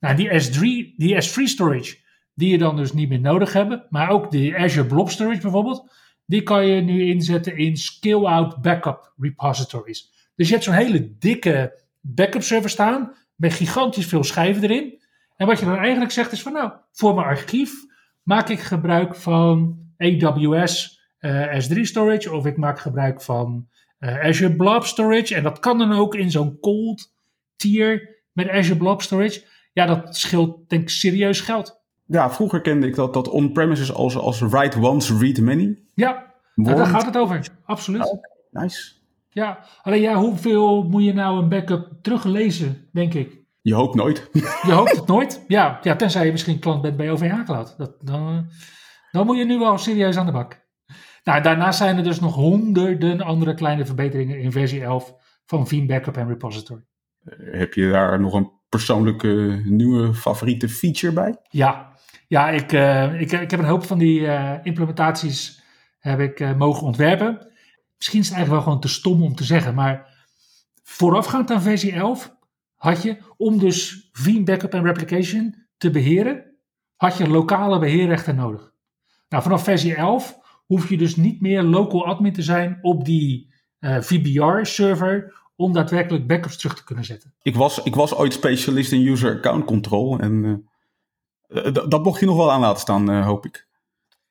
Nou, 0.00 0.16
die 0.16 0.28
S3, 0.28 0.60
die 0.96 1.14
S3 1.14 1.42
storage, 1.42 1.96
die 2.34 2.50
je 2.50 2.58
dan 2.58 2.76
dus 2.76 2.92
niet 2.92 3.08
meer 3.08 3.20
nodig 3.20 3.52
hebt, 3.52 3.90
maar 3.90 4.10
ook 4.10 4.30
de 4.30 4.56
Azure 4.58 4.86
Blob 4.86 5.10
Storage 5.10 5.40
bijvoorbeeld, 5.40 5.90
die 6.26 6.42
kan 6.42 6.66
je 6.66 6.80
nu 6.80 7.06
inzetten 7.06 7.56
in 7.56 7.76
scale-out 7.76 8.62
backup 8.62 9.12
repositories. 9.16 10.30
Dus 10.34 10.46
je 10.46 10.52
hebt 10.52 10.64
zo'n 10.64 10.74
hele 10.74 11.16
dikke 11.18 11.82
backup 12.00 12.42
server 12.42 12.70
staan 12.70 13.12
met 13.34 13.52
gigantisch 13.52 14.06
veel 14.06 14.24
schijven 14.24 14.62
erin. 14.62 15.02
En 15.36 15.46
wat 15.46 15.58
je 15.58 15.64
dan 15.64 15.76
eigenlijk 15.76 16.10
zegt 16.10 16.32
is 16.32 16.42
van 16.42 16.52
nou, 16.52 16.72
voor 16.92 17.14
mijn 17.14 17.26
archief 17.26 17.84
maak 18.26 18.48
ik 18.48 18.60
gebruik 18.60 19.14
van 19.14 19.78
AWS 19.98 21.00
uh, 21.20 21.60
S3 21.60 21.80
storage 21.80 22.32
of 22.32 22.46
ik 22.46 22.56
maak 22.56 22.78
gebruik 22.78 23.22
van 23.22 23.68
uh, 24.00 24.24
Azure 24.24 24.56
Blob 24.56 24.84
Storage. 24.84 25.34
En 25.34 25.42
dat 25.42 25.58
kan 25.58 25.78
dan 25.78 25.92
ook 25.92 26.14
in 26.14 26.30
zo'n 26.30 26.58
cold 26.60 27.12
tier 27.56 28.22
met 28.32 28.48
Azure 28.48 28.76
Blob 28.78 29.02
Storage. 29.02 29.44
Ja, 29.72 29.86
dat 29.86 30.16
scheelt 30.16 30.68
denk 30.68 30.82
ik 30.82 30.88
serieus 30.88 31.40
geld. 31.40 31.80
Ja, 32.06 32.30
vroeger 32.30 32.60
kende 32.60 32.86
ik 32.86 32.94
dat, 32.94 33.14
dat 33.14 33.28
on-premises 33.28 33.92
als, 33.92 34.16
als 34.16 34.40
write 34.40 34.80
once, 34.80 35.18
read 35.18 35.40
many. 35.40 35.78
Ja, 35.94 36.32
nou, 36.54 36.76
daar 36.76 36.86
gaat 36.86 37.06
het 37.06 37.16
over. 37.16 37.48
Absoluut. 37.64 38.04
Oh, 38.04 38.22
nice. 38.50 38.92
Ja, 39.28 39.58
alleen 39.82 40.00
ja, 40.00 40.14
hoeveel 40.14 40.82
moet 40.82 41.04
je 41.04 41.12
nou 41.12 41.42
een 41.42 41.48
backup 41.48 41.92
teruglezen, 42.02 42.88
denk 42.92 43.14
ik? 43.14 43.35
Je 43.66 43.74
hoopt 43.74 43.94
nooit. 43.94 44.28
Je 44.62 44.72
hoopt 44.72 44.96
het 44.96 45.06
nooit. 45.06 45.44
Ja, 45.48 45.78
ja 45.82 45.96
tenzij 45.96 46.26
je 46.26 46.32
misschien 46.32 46.58
klant 46.58 46.82
bent 46.82 46.96
bij 46.96 47.10
OVH 47.10 47.42
Cloud. 47.44 47.74
Dat, 47.78 47.96
dan, 48.00 48.50
dan 49.10 49.26
moet 49.26 49.36
je 49.36 49.44
nu 49.44 49.58
wel 49.58 49.78
serieus 49.78 50.16
aan 50.16 50.26
de 50.26 50.32
bak. 50.32 50.64
Nou, 51.24 51.42
daarnaast 51.42 51.78
zijn 51.78 51.96
er 51.96 52.02
dus 52.02 52.20
nog 52.20 52.34
honderden 52.34 53.20
andere 53.20 53.54
kleine 53.54 53.86
verbeteringen 53.86 54.40
in 54.40 54.52
versie 54.52 54.82
11 54.82 55.14
van 55.46 55.66
Veeam 55.66 55.86
Backup 55.86 56.16
en 56.16 56.28
Repository. 56.28 56.84
Eh, 57.24 57.58
heb 57.58 57.74
je 57.74 57.90
daar 57.90 58.20
nog 58.20 58.32
een 58.32 58.50
persoonlijke 58.68 59.62
nieuwe 59.64 60.14
favoriete 60.14 60.68
feature 60.68 61.12
bij? 61.12 61.36
Ja, 61.48 61.92
ja 62.28 62.48
ik, 62.48 62.72
uh, 62.72 63.20
ik, 63.20 63.32
ik 63.32 63.50
heb 63.50 63.60
een 63.60 63.66
hoop 63.66 63.84
van 63.84 63.98
die 63.98 64.20
uh, 64.20 64.52
implementaties 64.62 65.62
heb 65.98 66.20
ik, 66.20 66.40
uh, 66.40 66.56
mogen 66.56 66.86
ontwerpen. 66.86 67.52
Misschien 67.96 68.20
is 68.20 68.26
het 68.26 68.36
eigenlijk 68.36 68.48
wel 68.48 68.60
gewoon 68.62 68.80
te 68.80 68.88
stom 68.88 69.22
om 69.22 69.34
te 69.34 69.44
zeggen, 69.44 69.74
maar 69.74 70.14
voorafgaand 70.82 71.50
aan 71.50 71.62
versie 71.62 71.92
11 71.92 72.35
had 72.76 73.02
je, 73.02 73.16
om 73.36 73.58
dus 73.58 74.08
Veeam 74.12 74.44
Backup 74.44 74.74
en 74.74 74.84
Replication 74.84 75.54
te 75.76 75.90
beheren, 75.90 76.44
had 76.96 77.16
je 77.16 77.28
lokale 77.28 77.78
beheerrechten 77.78 78.36
nodig. 78.36 78.72
Nou, 79.28 79.42
vanaf 79.42 79.62
versie 79.62 79.94
11 79.94 80.38
hoef 80.66 80.88
je 80.88 80.96
dus 80.96 81.16
niet 81.16 81.40
meer 81.40 81.62
local 81.62 82.06
admin 82.06 82.32
te 82.32 82.42
zijn 82.42 82.78
op 82.82 83.04
die 83.04 83.54
uh, 83.80 84.00
VBR-server 84.00 85.34
om 85.56 85.72
daadwerkelijk 85.72 86.26
backups 86.26 86.56
terug 86.56 86.74
te 86.74 86.84
kunnen 86.84 87.04
zetten. 87.04 87.34
Ik 87.42 87.54
was, 87.54 87.82
ik 87.82 87.94
was 87.94 88.14
ooit 88.14 88.32
specialist 88.32 88.92
in 88.92 89.06
user 89.06 89.36
account 89.36 89.64
control 89.64 90.18
en 90.18 90.66
uh, 91.48 91.72
dat 91.72 92.04
mocht 92.04 92.20
je 92.20 92.26
nog 92.26 92.36
wel 92.36 92.52
aan 92.52 92.60
laten 92.60 92.80
staan, 92.80 93.10
uh, 93.10 93.26
hoop 93.26 93.46
ik. 93.46 93.68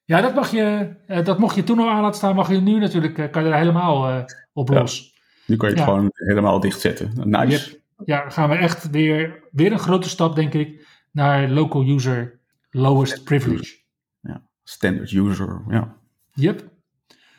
Ja, 0.04 0.22
dat, 0.22 0.36
mag 0.36 0.52
je, 0.52 0.96
dat 1.24 1.40
mocht 1.40 1.56
je 1.56 1.64
toen 1.64 1.80
al 1.80 1.90
aan 1.90 2.02
laten 2.02 2.18
staan, 2.18 2.36
mag 2.36 2.50
je 2.50 2.62
nu 2.62 2.80
natuurlijk, 2.80 3.32
kan 3.32 3.44
je 3.44 3.50
er 3.50 3.58
helemaal 3.58 4.26
op 4.54 4.70
los. 4.70 5.14
Ja, 5.14 5.22
nu 5.46 5.56
kan 5.58 5.70
je 5.70 5.76
het 5.76 5.86
ja. 5.86 5.92
gewoon 5.92 6.10
helemaal 6.14 6.60
dichtzetten. 6.60 7.12
Nice. 7.30 7.84
Ja, 8.06 8.30
gaan 8.30 8.50
we 8.50 8.56
echt 8.56 8.90
weer, 8.90 9.44
weer 9.52 9.72
een 9.72 9.80
grote 9.80 10.10
stap, 10.10 10.36
denk 10.36 10.54
ik, 10.54 10.88
naar 11.12 11.50
local 11.50 11.88
user 11.88 12.40
lowest 12.70 13.24
privilege. 13.24 13.76
Ja, 14.20 14.48
standard 14.64 15.12
user, 15.12 15.64
ja. 15.68 15.98
Yep. 16.34 16.74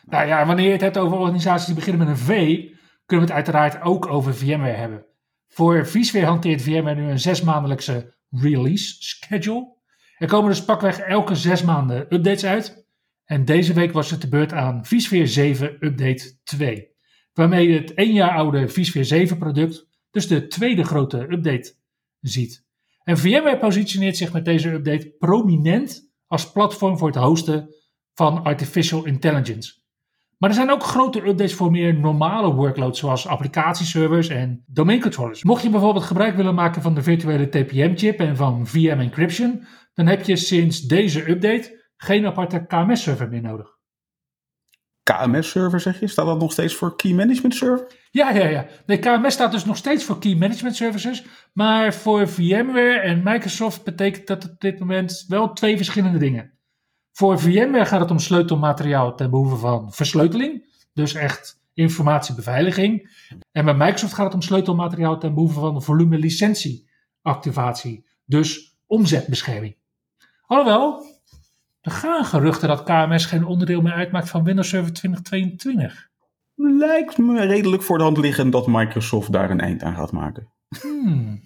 Nou 0.04 0.26
ja, 0.26 0.46
wanneer 0.46 0.66
je 0.66 0.72
het 0.72 0.80
hebt 0.80 0.98
over 0.98 1.18
organisaties 1.18 1.66
die 1.66 1.74
beginnen 1.74 2.06
met 2.06 2.16
een 2.16 2.24
V, 2.24 2.56
kunnen 3.06 3.26
we 3.26 3.32
het 3.32 3.46
uiteraard 3.46 3.82
ook 3.82 4.06
over 4.06 4.34
VMware 4.34 4.76
hebben. 4.76 5.06
Voor 5.48 5.86
vSphere 5.86 6.26
hanteert 6.26 6.62
VMware 6.62 7.00
nu 7.00 7.10
een 7.10 7.20
zesmaandelijkse 7.20 8.14
release 8.30 8.94
schedule. 8.98 9.74
Er 10.18 10.28
komen 10.28 10.50
dus 10.50 10.64
pakweg 10.64 10.98
elke 10.98 11.34
zes 11.34 11.62
maanden 11.62 12.00
updates 12.00 12.44
uit. 12.44 12.86
En 13.24 13.44
deze 13.44 13.72
week 13.72 13.92
was 13.92 14.10
het 14.10 14.20
de 14.20 14.28
beurt 14.28 14.52
aan 14.52 14.84
vSphere 14.84 15.26
7 15.26 15.76
Update 15.80 16.38
2. 16.44 16.94
Waarmee 17.32 17.72
het 17.72 17.94
één 17.94 18.12
jaar 18.12 18.30
oude 18.30 18.68
vSphere 18.68 19.04
7 19.04 19.38
product, 19.38 19.85
dus 20.16 20.26
de 20.26 20.46
tweede 20.46 20.84
grote 20.84 21.18
update, 21.18 21.74
ziet. 22.20 22.64
En 23.02 23.18
VMware 23.18 23.58
positioneert 23.58 24.16
zich 24.16 24.32
met 24.32 24.44
deze 24.44 24.70
update 24.70 25.14
prominent 25.18 26.12
als 26.26 26.52
platform 26.52 26.98
voor 26.98 27.08
het 27.08 27.16
hosten 27.16 27.74
van 28.14 28.42
artificial 28.42 29.04
intelligence. 29.04 29.74
Maar 30.38 30.50
er 30.50 30.56
zijn 30.56 30.70
ook 30.70 30.82
grote 30.82 31.18
updates 31.18 31.54
voor 31.54 31.70
meer 31.70 31.94
normale 31.94 32.54
workloads, 32.54 32.98
zoals 32.98 33.26
applicatieservers 33.26 34.28
en 34.28 34.64
domain 34.66 35.00
controllers. 35.00 35.44
Mocht 35.44 35.62
je 35.62 35.70
bijvoorbeeld 35.70 36.04
gebruik 36.04 36.36
willen 36.36 36.54
maken 36.54 36.82
van 36.82 36.94
de 36.94 37.02
virtuele 37.02 37.48
TPM-chip 37.48 38.18
en 38.18 38.36
van 38.36 38.66
VM 38.66 38.98
encryption, 38.98 39.66
dan 39.94 40.06
heb 40.06 40.22
je 40.22 40.36
sinds 40.36 40.80
deze 40.80 41.30
update 41.30 41.90
geen 41.96 42.26
aparte 42.26 42.66
KMS-server 42.66 43.28
meer 43.28 43.42
nodig. 43.42 43.75
KMS-server 45.12 45.80
zeg 45.80 46.00
je? 46.00 46.06
Staat 46.06 46.26
dat 46.26 46.38
nog 46.38 46.52
steeds 46.52 46.74
voor 46.74 46.96
Key 46.96 47.12
Management 47.12 47.54
Server? 47.54 47.86
Ja, 48.10 48.30
ja, 48.30 48.46
ja. 48.46 48.66
Nee, 48.86 48.98
KMS 48.98 49.32
staat 49.32 49.52
dus 49.52 49.64
nog 49.64 49.76
steeds 49.76 50.04
voor 50.04 50.18
Key 50.18 50.34
Management 50.34 50.76
Services. 50.76 51.24
Maar 51.52 51.94
voor 51.94 52.28
VMware 52.28 52.98
en 52.98 53.20
Microsoft 53.24 53.84
betekent 53.84 54.26
dat 54.26 54.44
op 54.44 54.60
dit 54.60 54.78
moment 54.78 55.24
wel 55.28 55.52
twee 55.52 55.76
verschillende 55.76 56.18
dingen. 56.18 56.52
Voor 57.12 57.40
VMware 57.40 57.86
gaat 57.86 58.00
het 58.00 58.10
om 58.10 58.18
sleutelmateriaal 58.18 59.14
ten 59.14 59.30
behoeve 59.30 59.56
van 59.56 59.92
versleuteling. 59.92 60.64
Dus 60.92 61.14
echt 61.14 61.62
informatiebeveiliging. 61.74 63.10
En 63.52 63.64
bij 63.64 63.74
Microsoft 63.74 64.14
gaat 64.14 64.24
het 64.24 64.34
om 64.34 64.42
sleutelmateriaal 64.42 65.18
ten 65.18 65.34
behoeve 65.34 65.60
van 65.60 65.82
volume 65.82 66.18
licentieactivatie. 66.18 68.06
Dus 68.24 68.76
omzetbescherming. 68.86 69.76
Alhoewel, 70.46 71.04
er 71.86 71.92
gaan 71.92 72.24
geruchten 72.24 72.68
dat 72.68 72.82
KMS 72.82 73.24
geen 73.24 73.44
onderdeel 73.44 73.80
meer 73.80 73.92
uitmaakt 73.92 74.30
van 74.30 74.44
Windows 74.44 74.68
Server 74.68 74.92
2022. 74.92 76.08
Lijkt 76.54 77.18
me 77.18 77.46
redelijk 77.46 77.82
voor 77.82 77.98
de 77.98 78.04
hand 78.04 78.18
liggend 78.18 78.52
dat 78.52 78.66
Microsoft 78.66 79.32
daar 79.32 79.50
een 79.50 79.60
eind 79.60 79.82
aan 79.82 79.94
gaat 79.94 80.12
maken. 80.12 80.52
Hmm. 80.80 81.40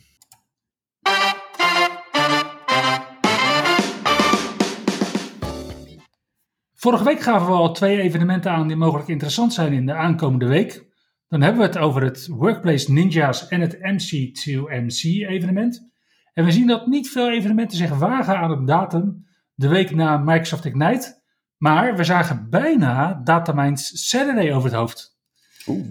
Vorige 6.74 7.04
week 7.04 7.20
gaven 7.20 7.46
we 7.46 7.52
al 7.52 7.72
twee 7.72 8.00
evenementen 8.00 8.52
aan 8.52 8.68
die 8.68 8.76
mogelijk 8.76 9.08
interessant 9.08 9.52
zijn 9.52 9.72
in 9.72 9.86
de 9.86 9.94
aankomende 9.94 10.46
week. 10.46 10.88
Dan 11.28 11.40
hebben 11.40 11.60
we 11.60 11.66
het 11.66 11.78
over 11.78 12.02
het 12.02 12.26
Workplace 12.26 12.92
Ninjas 12.92 13.48
en 13.48 13.60
het 13.60 13.76
MC2MC 13.76 15.28
evenement. 15.28 15.90
En 16.32 16.44
we 16.44 16.52
zien 16.52 16.66
dat 16.66 16.86
niet 16.86 17.10
veel 17.10 17.30
evenementen 17.30 17.76
zich 17.76 17.98
wagen 17.98 18.38
aan 18.38 18.50
een 18.50 18.64
datum 18.64 19.28
de 19.60 19.68
week 19.68 19.94
na 19.94 20.16
Microsoft 20.16 20.64
Ignite. 20.64 21.22
Maar 21.56 21.96
we 21.96 22.04
zagen 22.04 22.50
bijna 22.50 23.20
Datamine's 23.24 24.08
Saturday 24.08 24.52
over 24.52 24.68
het 24.68 24.78
hoofd. 24.78 25.18
Oeh. 25.66 25.86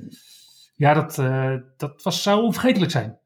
Ja, 0.76 0.94
dat, 0.94 1.18
uh, 1.18 1.56
dat 1.78 2.04
was, 2.04 2.24
zou 2.24 2.44
onvergetelijk 2.44 2.92
zijn. 2.92 3.20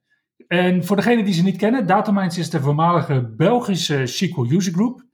En 0.48 0.86
voor 0.86 0.96
degenen 0.96 1.26
die 1.26 1.34
ze 1.34 1.44
niet 1.44 1.58
kennen, 1.58 1.88
Datamines 1.88 2.38
is 2.38 2.50
de 2.50 2.62
voormalige 2.62 3.34
Belgische 3.38 4.06
SQL 4.06 4.52
User 4.52 4.74
Group. 4.74 5.06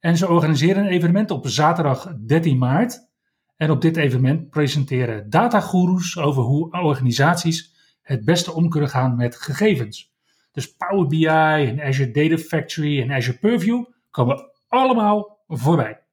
En 0.00 0.16
ze 0.16 0.28
organiseren 0.28 0.84
een 0.84 0.90
evenement 0.90 1.30
op 1.30 1.48
zaterdag 1.48 2.14
13 2.26 2.58
maart. 2.58 3.08
En 3.56 3.70
op 3.70 3.80
dit 3.80 3.96
evenement 3.96 4.50
presenteren 4.50 5.30
datagoeroes 5.30 6.18
over 6.18 6.42
hoe 6.42 6.72
organisaties 6.72 7.74
het 8.02 8.24
beste 8.24 8.52
om 8.52 8.68
kunnen 8.68 8.88
gaan 8.88 9.16
met 9.16 9.36
gegevens. 9.36 10.12
Dus 10.52 10.76
Power 10.76 11.06
BI 11.06 11.26
en 11.26 11.80
Azure 11.80 12.10
Data 12.10 12.36
Factory 12.36 13.00
en 13.00 13.12
Azure 13.12 13.38
Purview 13.38 13.84
komen 14.10 14.52
allemaal 14.76 15.44
voorbij. 15.48 16.04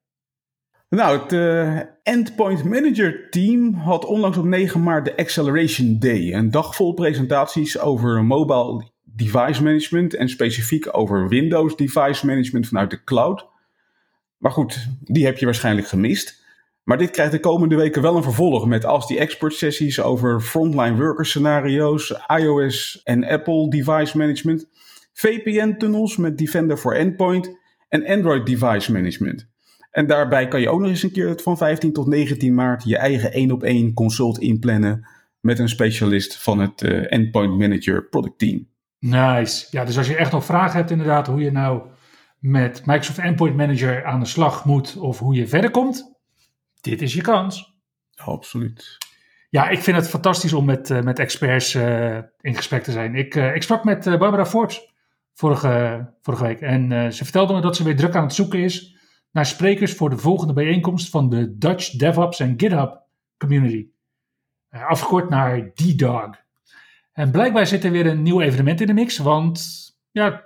Nou, 0.89 1.19
het 1.19 1.31
uh, 1.31 1.79
Endpoint 2.03 2.63
Manager 2.63 3.29
team 3.29 3.73
had 3.73 4.05
onlangs 4.05 4.37
op 4.37 4.45
9 4.45 4.83
maart 4.83 5.05
de 5.05 5.17
Acceleration 5.17 5.99
Day. 5.99 6.33
Een 6.33 6.51
dag 6.51 6.75
vol 6.75 6.93
presentaties 6.93 7.79
over 7.79 8.23
mobile 8.23 8.89
device 9.03 9.63
management 9.63 10.15
en 10.15 10.29
specifiek 10.29 10.97
over 10.97 11.27
Windows 11.27 11.75
device 11.75 12.25
management 12.25 12.67
vanuit 12.67 12.89
de 12.89 13.03
cloud. 13.03 13.47
Maar 14.37 14.51
goed, 14.51 14.87
die 15.01 15.25
heb 15.25 15.37
je 15.37 15.45
waarschijnlijk 15.45 15.87
gemist. 15.87 16.45
Maar 16.83 16.97
dit 16.97 17.11
krijgt 17.11 17.31
de 17.31 17.39
komende 17.39 17.75
weken 17.75 18.01
wel 18.01 18.15
een 18.15 18.23
vervolg 18.23 18.65
met 18.65 18.85
als 18.85 19.07
die 19.07 19.19
expert 19.19 19.53
sessies 19.53 20.01
over 20.01 20.41
frontline 20.41 20.95
worker 20.95 21.25
scenario's, 21.25 22.15
iOS 22.27 23.01
en 23.03 23.23
Apple 23.23 23.69
device 23.69 24.17
management, 24.17 24.69
VPN 25.13 25.75
tunnels 25.77 26.17
met 26.17 26.37
Defender 26.37 26.77
for 26.77 26.95
Endpoint 26.95 27.59
en 27.91 28.07
Android 28.07 28.45
device 28.45 28.91
management. 28.91 29.49
En 29.91 30.07
daarbij 30.07 30.47
kan 30.47 30.61
je 30.61 30.69
ook 30.69 30.79
nog 30.79 30.89
eens 30.89 31.03
een 31.03 31.11
keer 31.11 31.39
van 31.41 31.57
15 31.57 31.93
tot 31.93 32.07
19 32.07 32.53
maart 32.53 32.83
je 32.83 32.97
eigen 32.97 33.31
één 33.31 33.51
op 33.51 33.63
één 33.63 33.93
consult 33.93 34.39
inplannen 34.39 35.07
met 35.39 35.59
een 35.59 35.69
specialist 35.69 36.37
van 36.37 36.59
het 36.59 36.81
uh, 36.81 37.13
Endpoint 37.13 37.57
Manager 37.57 38.07
Product 38.09 38.39
Team. 38.39 38.67
Nice. 38.99 39.67
Ja, 39.71 39.85
dus 39.85 39.97
als 39.97 40.07
je 40.07 40.15
echt 40.15 40.31
nog 40.31 40.45
vragen 40.45 40.77
hebt 40.77 40.91
inderdaad 40.91 41.27
hoe 41.27 41.41
je 41.41 41.51
nou 41.51 41.81
met 42.39 42.85
Microsoft 42.85 43.17
Endpoint 43.17 43.55
Manager 43.55 44.05
aan 44.05 44.19
de 44.19 44.25
slag 44.25 44.65
moet 44.65 44.97
of 44.97 45.19
hoe 45.19 45.35
je 45.35 45.47
verder 45.47 45.71
komt, 45.71 46.11
dit 46.81 47.01
is 47.01 47.13
je 47.13 47.21
kans. 47.21 47.75
Absoluut. 48.15 48.97
Ja, 49.49 49.69
ik 49.69 49.79
vind 49.79 49.97
het 49.97 50.09
fantastisch 50.09 50.53
om 50.53 50.65
met, 50.65 50.89
uh, 50.89 51.01
met 51.01 51.19
experts 51.19 51.75
uh, 51.75 52.17
in 52.41 52.55
gesprek 52.55 52.83
te 52.83 52.91
zijn. 52.91 53.15
Ik, 53.15 53.35
ik 53.35 53.63
sprak 53.63 53.83
met 53.83 54.03
Barbara 54.03 54.45
Forbes 54.45 54.90
vorige, 55.41 56.05
vorige 56.21 56.43
week 56.43 56.61
en 56.61 57.13
ze 57.13 57.23
vertelde 57.23 57.53
me 57.53 57.61
dat 57.61 57.75
ze 57.75 57.83
weer 57.83 57.95
druk 57.95 58.15
aan 58.15 58.23
het 58.23 58.33
zoeken 58.33 58.59
is 58.59 58.95
naar 59.31 59.45
sprekers 59.45 59.93
voor 59.93 60.09
de 60.09 60.17
volgende 60.17 60.53
bijeenkomst 60.53 61.09
van 61.09 61.29
de 61.29 61.57
Dutch 61.57 61.89
DevOps 61.89 62.39
en 62.39 62.53
GitHub 62.57 63.01
Community. 63.37 63.87
Uh, 64.71 64.85
afgekort 64.85 65.29
naar 65.29 65.73
D-Dog. 65.73 66.29
En 67.13 67.31
blijkbaar 67.31 67.67
zit 67.67 67.83
er 67.83 67.91
weer 67.91 68.05
een 68.05 68.21
nieuw 68.21 68.41
evenement 68.41 68.81
in 68.81 68.87
de 68.87 68.93
mix, 68.93 69.17
want 69.17 69.87
ja, 70.11 70.43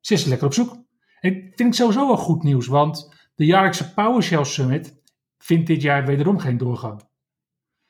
ze 0.00 0.14
is 0.14 0.24
lekker 0.24 0.46
op 0.46 0.54
zoek. 0.54 0.76
Ik 1.20 1.52
vind 1.54 1.58
het 1.68 1.74
sowieso 1.74 2.06
wel 2.06 2.16
goed 2.16 2.42
nieuws, 2.42 2.66
want 2.66 3.14
de 3.34 3.44
jaarlijkse 3.44 3.94
PowerShell 3.94 4.44
Summit 4.44 5.02
vindt 5.38 5.66
dit 5.66 5.82
jaar 5.82 6.06
wederom 6.06 6.38
geen 6.38 6.58
doorgang. 6.58 7.02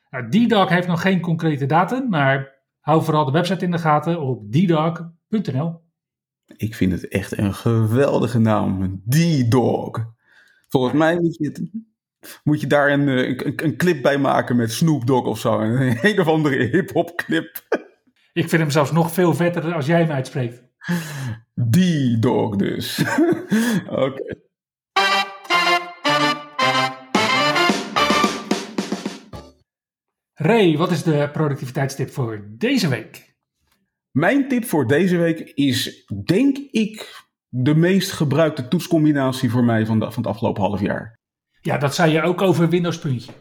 Nou, 0.09 0.29
D-Dog 0.29 0.69
heeft 0.69 0.87
nog 0.87 1.01
geen 1.01 1.19
concrete 1.19 1.65
datum, 1.65 2.09
maar 2.09 2.61
hou 2.79 3.03
vooral 3.03 3.25
de 3.25 3.31
website 3.31 3.65
in 3.65 3.71
de 3.71 3.77
gaten 3.77 4.21
op 4.21 4.51
ddog.nl. 4.51 5.81
Ik 6.45 6.75
vind 6.75 6.91
het 6.91 7.07
echt 7.07 7.37
een 7.37 7.53
geweldige 7.53 8.39
naam, 8.39 9.01
D-Dog. 9.09 10.13
Volgens 10.67 10.93
mij 10.93 11.19
moet 11.19 11.35
je, 11.39 11.69
moet 12.43 12.61
je 12.61 12.67
daar 12.67 12.91
een, 12.91 13.07
eh, 13.07 13.27
een, 13.27 13.53
een, 13.63 13.77
clip 13.77 14.01
bij 14.01 14.17
maken 14.17 14.55
met 14.55 14.71
Snoop 14.71 15.07
Dogg 15.07 15.27
of 15.27 15.39
zo. 15.39 15.59
Een, 15.59 15.97
een 16.01 16.19
of 16.19 16.27
andere 16.27 16.63
hip-hop 16.63 17.15
clip. 17.15 17.67
Ik 18.33 18.49
vind 18.49 18.61
hem 18.61 18.71
zelfs 18.71 18.91
nog 18.91 19.13
veel 19.13 19.33
vetter 19.33 19.73
als 19.73 19.85
jij 19.85 19.99
hem 19.99 20.11
uitspreekt. 20.11 20.63
Die 21.53 22.19
dog 22.19 22.55
dus. 22.55 22.99
Oké. 23.85 24.01
Okay. 24.01 24.41
Ray, 30.33 30.77
wat 30.77 30.91
is 30.91 31.03
de 31.03 31.29
productiviteitstip 31.31 32.09
voor 32.09 32.47
deze 32.49 32.87
week? 32.87 33.32
Mijn 34.13 34.47
tip 34.47 34.65
voor 34.65 34.87
deze 34.87 35.17
week 35.17 35.39
is, 35.39 36.05
denk 36.25 36.57
ik, 36.57 37.23
de 37.49 37.75
meest 37.75 38.11
gebruikte 38.11 38.67
toetscombinatie 38.67 39.49
voor 39.49 39.63
mij 39.63 39.85
van, 39.85 39.99
de, 39.99 40.11
van 40.11 40.23
het 40.23 40.31
afgelopen 40.31 40.63
half 40.63 40.81
jaar. 40.81 41.19
Ja, 41.61 41.77
dat 41.77 41.95
zei 41.95 42.11
je 42.11 42.21
ook 42.21 42.41
over 42.41 42.69
Windows 42.69 42.99
puntje. 42.99 43.31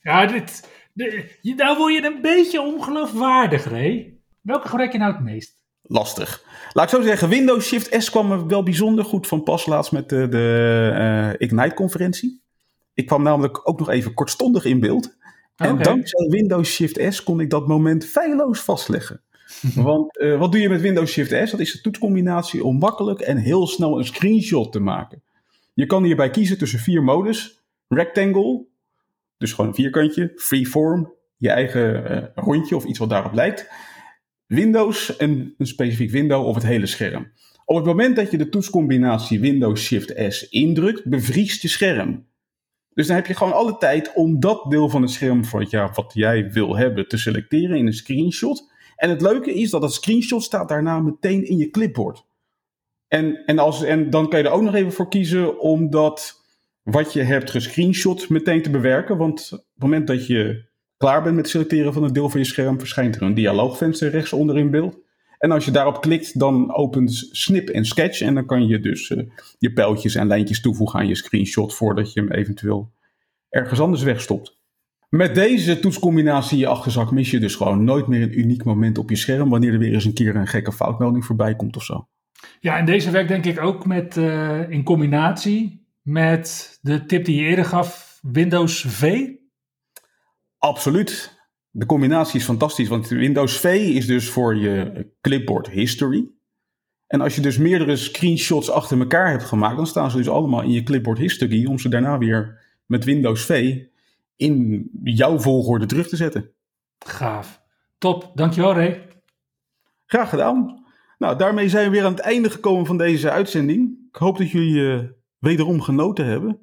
Ja, 0.00 0.26
dit, 0.26 0.68
de, 0.92 1.38
nou 1.56 1.76
word 1.76 1.94
je 1.94 2.04
een 2.04 2.20
beetje 2.22 2.60
ongeloofwaardig, 2.60 3.64
Ray. 3.64 4.18
Welke 4.40 4.68
gebruik 4.68 4.92
je 4.92 4.98
nou 4.98 5.12
het 5.12 5.22
meest? 5.22 5.62
Lastig. 5.82 6.44
Laat 6.72 6.92
ik 6.92 6.98
zo 6.98 7.02
zeggen, 7.04 7.28
Windows 7.28 7.66
Shift 7.66 8.02
S 8.02 8.10
kwam 8.10 8.32
er 8.32 8.46
wel 8.46 8.62
bijzonder 8.62 9.04
goed 9.04 9.26
van 9.26 9.42
pas 9.42 9.66
laatst 9.66 9.92
met 9.92 10.08
de, 10.08 10.28
de 10.28 10.90
uh, 10.94 11.48
Ignite-conferentie. 11.48 12.42
Ik 12.94 13.06
kwam 13.06 13.22
namelijk 13.22 13.68
ook 13.68 13.78
nog 13.78 13.88
even 13.88 14.14
kortstondig 14.14 14.64
in 14.64 14.80
beeld. 14.80 15.16
En 15.56 15.72
okay. 15.72 15.82
dankzij 15.82 16.26
Windows 16.28 16.70
Shift 16.70 17.14
S 17.14 17.22
kon 17.22 17.40
ik 17.40 17.50
dat 17.50 17.66
moment 17.68 18.04
feilloos 18.04 18.60
vastleggen. 18.60 19.22
Want 19.74 20.18
uh, 20.20 20.38
wat 20.38 20.52
doe 20.52 20.60
je 20.60 20.68
met 20.68 20.80
Windows 20.80 21.12
Shift 21.12 21.48
S? 21.48 21.50
Dat 21.50 21.60
is 21.60 21.72
de 21.72 21.80
toetscombinatie 21.80 22.64
om 22.64 22.78
makkelijk 22.78 23.20
en 23.20 23.36
heel 23.36 23.66
snel 23.66 23.98
een 23.98 24.04
screenshot 24.04 24.72
te 24.72 24.80
maken. 24.80 25.22
Je 25.74 25.86
kan 25.86 26.04
hierbij 26.04 26.30
kiezen 26.30 26.58
tussen 26.58 26.78
vier 26.78 27.02
modus. 27.02 27.60
Rectangle, 27.88 28.64
dus 29.38 29.52
gewoon 29.52 29.70
een 29.70 29.76
vierkantje. 29.76 30.32
Freeform, 30.36 31.12
je 31.36 31.50
eigen 31.50 32.12
uh, 32.12 32.22
rondje 32.34 32.76
of 32.76 32.84
iets 32.84 32.98
wat 32.98 33.10
daarop 33.10 33.32
lijkt. 33.32 33.70
Windows, 34.46 35.16
en 35.16 35.54
een 35.58 35.66
specifiek 35.66 36.10
window 36.10 36.46
of 36.46 36.54
het 36.54 36.64
hele 36.64 36.86
scherm. 36.86 37.32
Op 37.64 37.76
het 37.76 37.84
moment 37.84 38.16
dat 38.16 38.30
je 38.30 38.38
de 38.38 38.48
toetscombinatie 38.48 39.40
Windows 39.40 39.82
Shift 39.82 40.14
S 40.28 40.48
indrukt, 40.48 41.08
bevriest 41.08 41.62
je 41.62 41.68
scherm. 41.68 42.26
Dus 42.94 43.06
dan 43.06 43.16
heb 43.16 43.26
je 43.26 43.34
gewoon 43.34 43.52
alle 43.52 43.76
tijd 43.78 44.12
om 44.14 44.40
dat 44.40 44.70
deel 44.70 44.88
van 44.88 45.02
het 45.02 45.10
scherm 45.10 45.50
wat, 45.50 45.70
ja, 45.70 45.90
wat 45.94 46.10
jij 46.14 46.50
wil 46.50 46.76
hebben 46.76 47.08
te 47.08 47.16
selecteren 47.16 47.76
in 47.76 47.86
een 47.86 47.92
screenshot. 47.92 48.71
En 49.02 49.10
het 49.10 49.20
leuke 49.20 49.54
is 49.54 49.70
dat 49.70 49.82
het 49.82 49.92
screenshot 49.92 50.42
staat 50.42 50.68
daarna 50.68 51.00
meteen 51.00 51.48
in 51.48 51.56
je 51.56 51.70
clipboard. 51.70 52.26
En, 53.08 53.44
en, 53.46 53.58
als, 53.58 53.82
en 53.82 54.10
dan 54.10 54.28
kan 54.28 54.38
je 54.38 54.44
er 54.44 54.52
ook 54.52 54.62
nog 54.62 54.74
even 54.74 54.92
voor 54.92 55.08
kiezen 55.08 55.60
om 55.60 55.90
dat 55.90 56.40
wat 56.82 57.12
je 57.12 57.22
hebt 57.22 57.50
gescreenshot 57.50 58.28
meteen 58.28 58.62
te 58.62 58.70
bewerken. 58.70 59.16
Want 59.16 59.48
op 59.52 59.58
het 59.58 59.82
moment 59.82 60.06
dat 60.06 60.26
je 60.26 60.64
klaar 60.96 61.22
bent 61.22 61.36
met 61.36 61.48
selecteren 61.48 61.92
van 61.92 62.02
een 62.02 62.12
deel 62.12 62.28
van 62.28 62.40
je 62.40 62.46
scherm, 62.46 62.78
verschijnt 62.78 63.16
er 63.16 63.22
een 63.22 63.34
dialoogvenster 63.34 64.10
rechts 64.10 64.32
onder 64.32 64.58
in 64.58 64.70
beeld. 64.70 64.98
En 65.38 65.50
als 65.50 65.64
je 65.64 65.70
daarop 65.70 66.00
klikt, 66.00 66.38
dan 66.38 66.74
opent 66.74 67.28
Snip 67.30 67.68
en 67.68 67.84
Sketch. 67.84 68.20
En 68.20 68.34
dan 68.34 68.46
kan 68.46 68.66
je 68.66 68.80
dus 68.80 69.10
uh, 69.10 69.22
je 69.58 69.72
pijltjes 69.72 70.14
en 70.14 70.26
lijntjes 70.26 70.60
toevoegen 70.60 70.98
aan 70.98 71.08
je 71.08 71.14
screenshot 71.14 71.74
voordat 71.74 72.12
je 72.12 72.20
hem 72.20 72.32
eventueel 72.32 72.92
ergens 73.48 73.80
anders 73.80 74.02
wegstopt. 74.02 74.60
Met 75.16 75.34
deze 75.34 75.78
toetscombinatie 75.78 76.52
in 76.52 76.58
je 76.58 76.66
achterzak 76.66 77.10
mis 77.10 77.30
je 77.30 77.38
dus 77.38 77.54
gewoon 77.54 77.84
nooit 77.84 78.06
meer 78.06 78.22
een 78.22 78.38
uniek 78.38 78.64
moment 78.64 78.98
op 78.98 79.10
je 79.10 79.16
scherm 79.16 79.50
wanneer 79.50 79.72
er 79.72 79.78
weer 79.78 79.92
eens 79.92 80.04
een 80.04 80.14
keer 80.14 80.36
een 80.36 80.46
gekke 80.46 80.72
foutmelding 80.72 81.24
voorbij 81.24 81.56
komt 81.56 81.76
of 81.76 81.84
zo. 81.84 82.08
Ja, 82.60 82.78
en 82.78 82.84
deze 82.84 83.10
werkt 83.10 83.28
denk 83.28 83.44
ik 83.44 83.60
ook 83.60 83.86
met, 83.86 84.16
uh, 84.16 84.70
in 84.70 84.82
combinatie 84.82 85.86
met 86.02 86.78
de 86.82 87.06
tip 87.06 87.24
die 87.24 87.40
je 87.40 87.48
eerder 87.48 87.64
gaf, 87.64 88.18
Windows 88.22 88.84
V. 88.88 89.28
Absoluut. 90.58 91.40
De 91.70 91.86
combinatie 91.86 92.40
is 92.40 92.44
fantastisch, 92.44 92.88
want 92.88 93.08
Windows 93.08 93.58
V 93.58 93.64
is 93.94 94.06
dus 94.06 94.28
voor 94.28 94.56
je 94.56 95.06
clipboard 95.20 95.68
history. 95.70 96.30
En 97.06 97.20
als 97.20 97.34
je 97.34 97.40
dus 97.40 97.58
meerdere 97.58 97.96
screenshots 97.96 98.70
achter 98.70 98.98
elkaar 98.98 99.30
hebt 99.30 99.44
gemaakt, 99.44 99.76
dan 99.76 99.86
staan 99.86 100.10
ze 100.10 100.16
dus 100.16 100.28
allemaal 100.28 100.62
in 100.62 100.72
je 100.72 100.82
clipboard 100.82 101.18
history 101.18 101.66
om 101.66 101.78
ze 101.78 101.88
daarna 101.88 102.18
weer 102.18 102.60
met 102.86 103.04
Windows 103.04 103.44
V 103.44 103.80
in 104.42 104.90
jouw 105.02 105.38
volgorde 105.38 105.86
terug 105.86 106.08
te 106.08 106.16
zetten. 106.16 106.50
Gaaf. 106.98 107.62
Top. 107.98 108.30
Dankjewel 108.34 108.74
Ray. 108.74 109.08
Graag 110.06 110.28
gedaan. 110.28 110.84
Nou, 111.18 111.38
daarmee 111.38 111.68
zijn 111.68 111.84
we 111.84 111.90
weer 111.90 112.04
aan 112.04 112.12
het 112.12 112.20
einde 112.20 112.50
gekomen 112.50 112.86
van 112.86 112.98
deze 112.98 113.30
uitzending. 113.30 113.98
Ik 114.08 114.16
hoop 114.16 114.38
dat 114.38 114.50
jullie 114.50 114.74
uh, 114.74 115.00
wederom 115.38 115.80
genoten 115.80 116.26
hebben. 116.26 116.60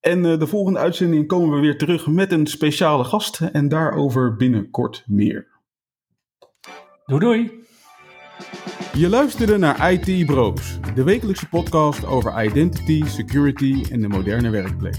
En 0.00 0.24
uh, 0.24 0.38
de 0.38 0.46
volgende 0.46 0.78
uitzending 0.78 1.26
komen 1.26 1.54
we 1.54 1.60
weer 1.60 1.78
terug 1.78 2.06
met 2.06 2.32
een 2.32 2.46
speciale 2.46 3.04
gast 3.04 3.40
en 3.40 3.68
daarover 3.68 4.36
binnenkort 4.36 5.04
meer. 5.06 5.48
Doei 7.04 7.20
doei. 7.20 7.58
Je 8.92 9.08
luisterde 9.08 9.56
naar 9.56 9.92
IT 9.92 10.26
Bros, 10.26 10.78
de 10.94 11.02
wekelijkse 11.02 11.48
podcast 11.48 12.04
over 12.04 12.44
identity, 12.44 13.04
security 13.04 13.84
en 13.90 14.00
de 14.00 14.08
moderne 14.08 14.50
werkplek. 14.50 14.98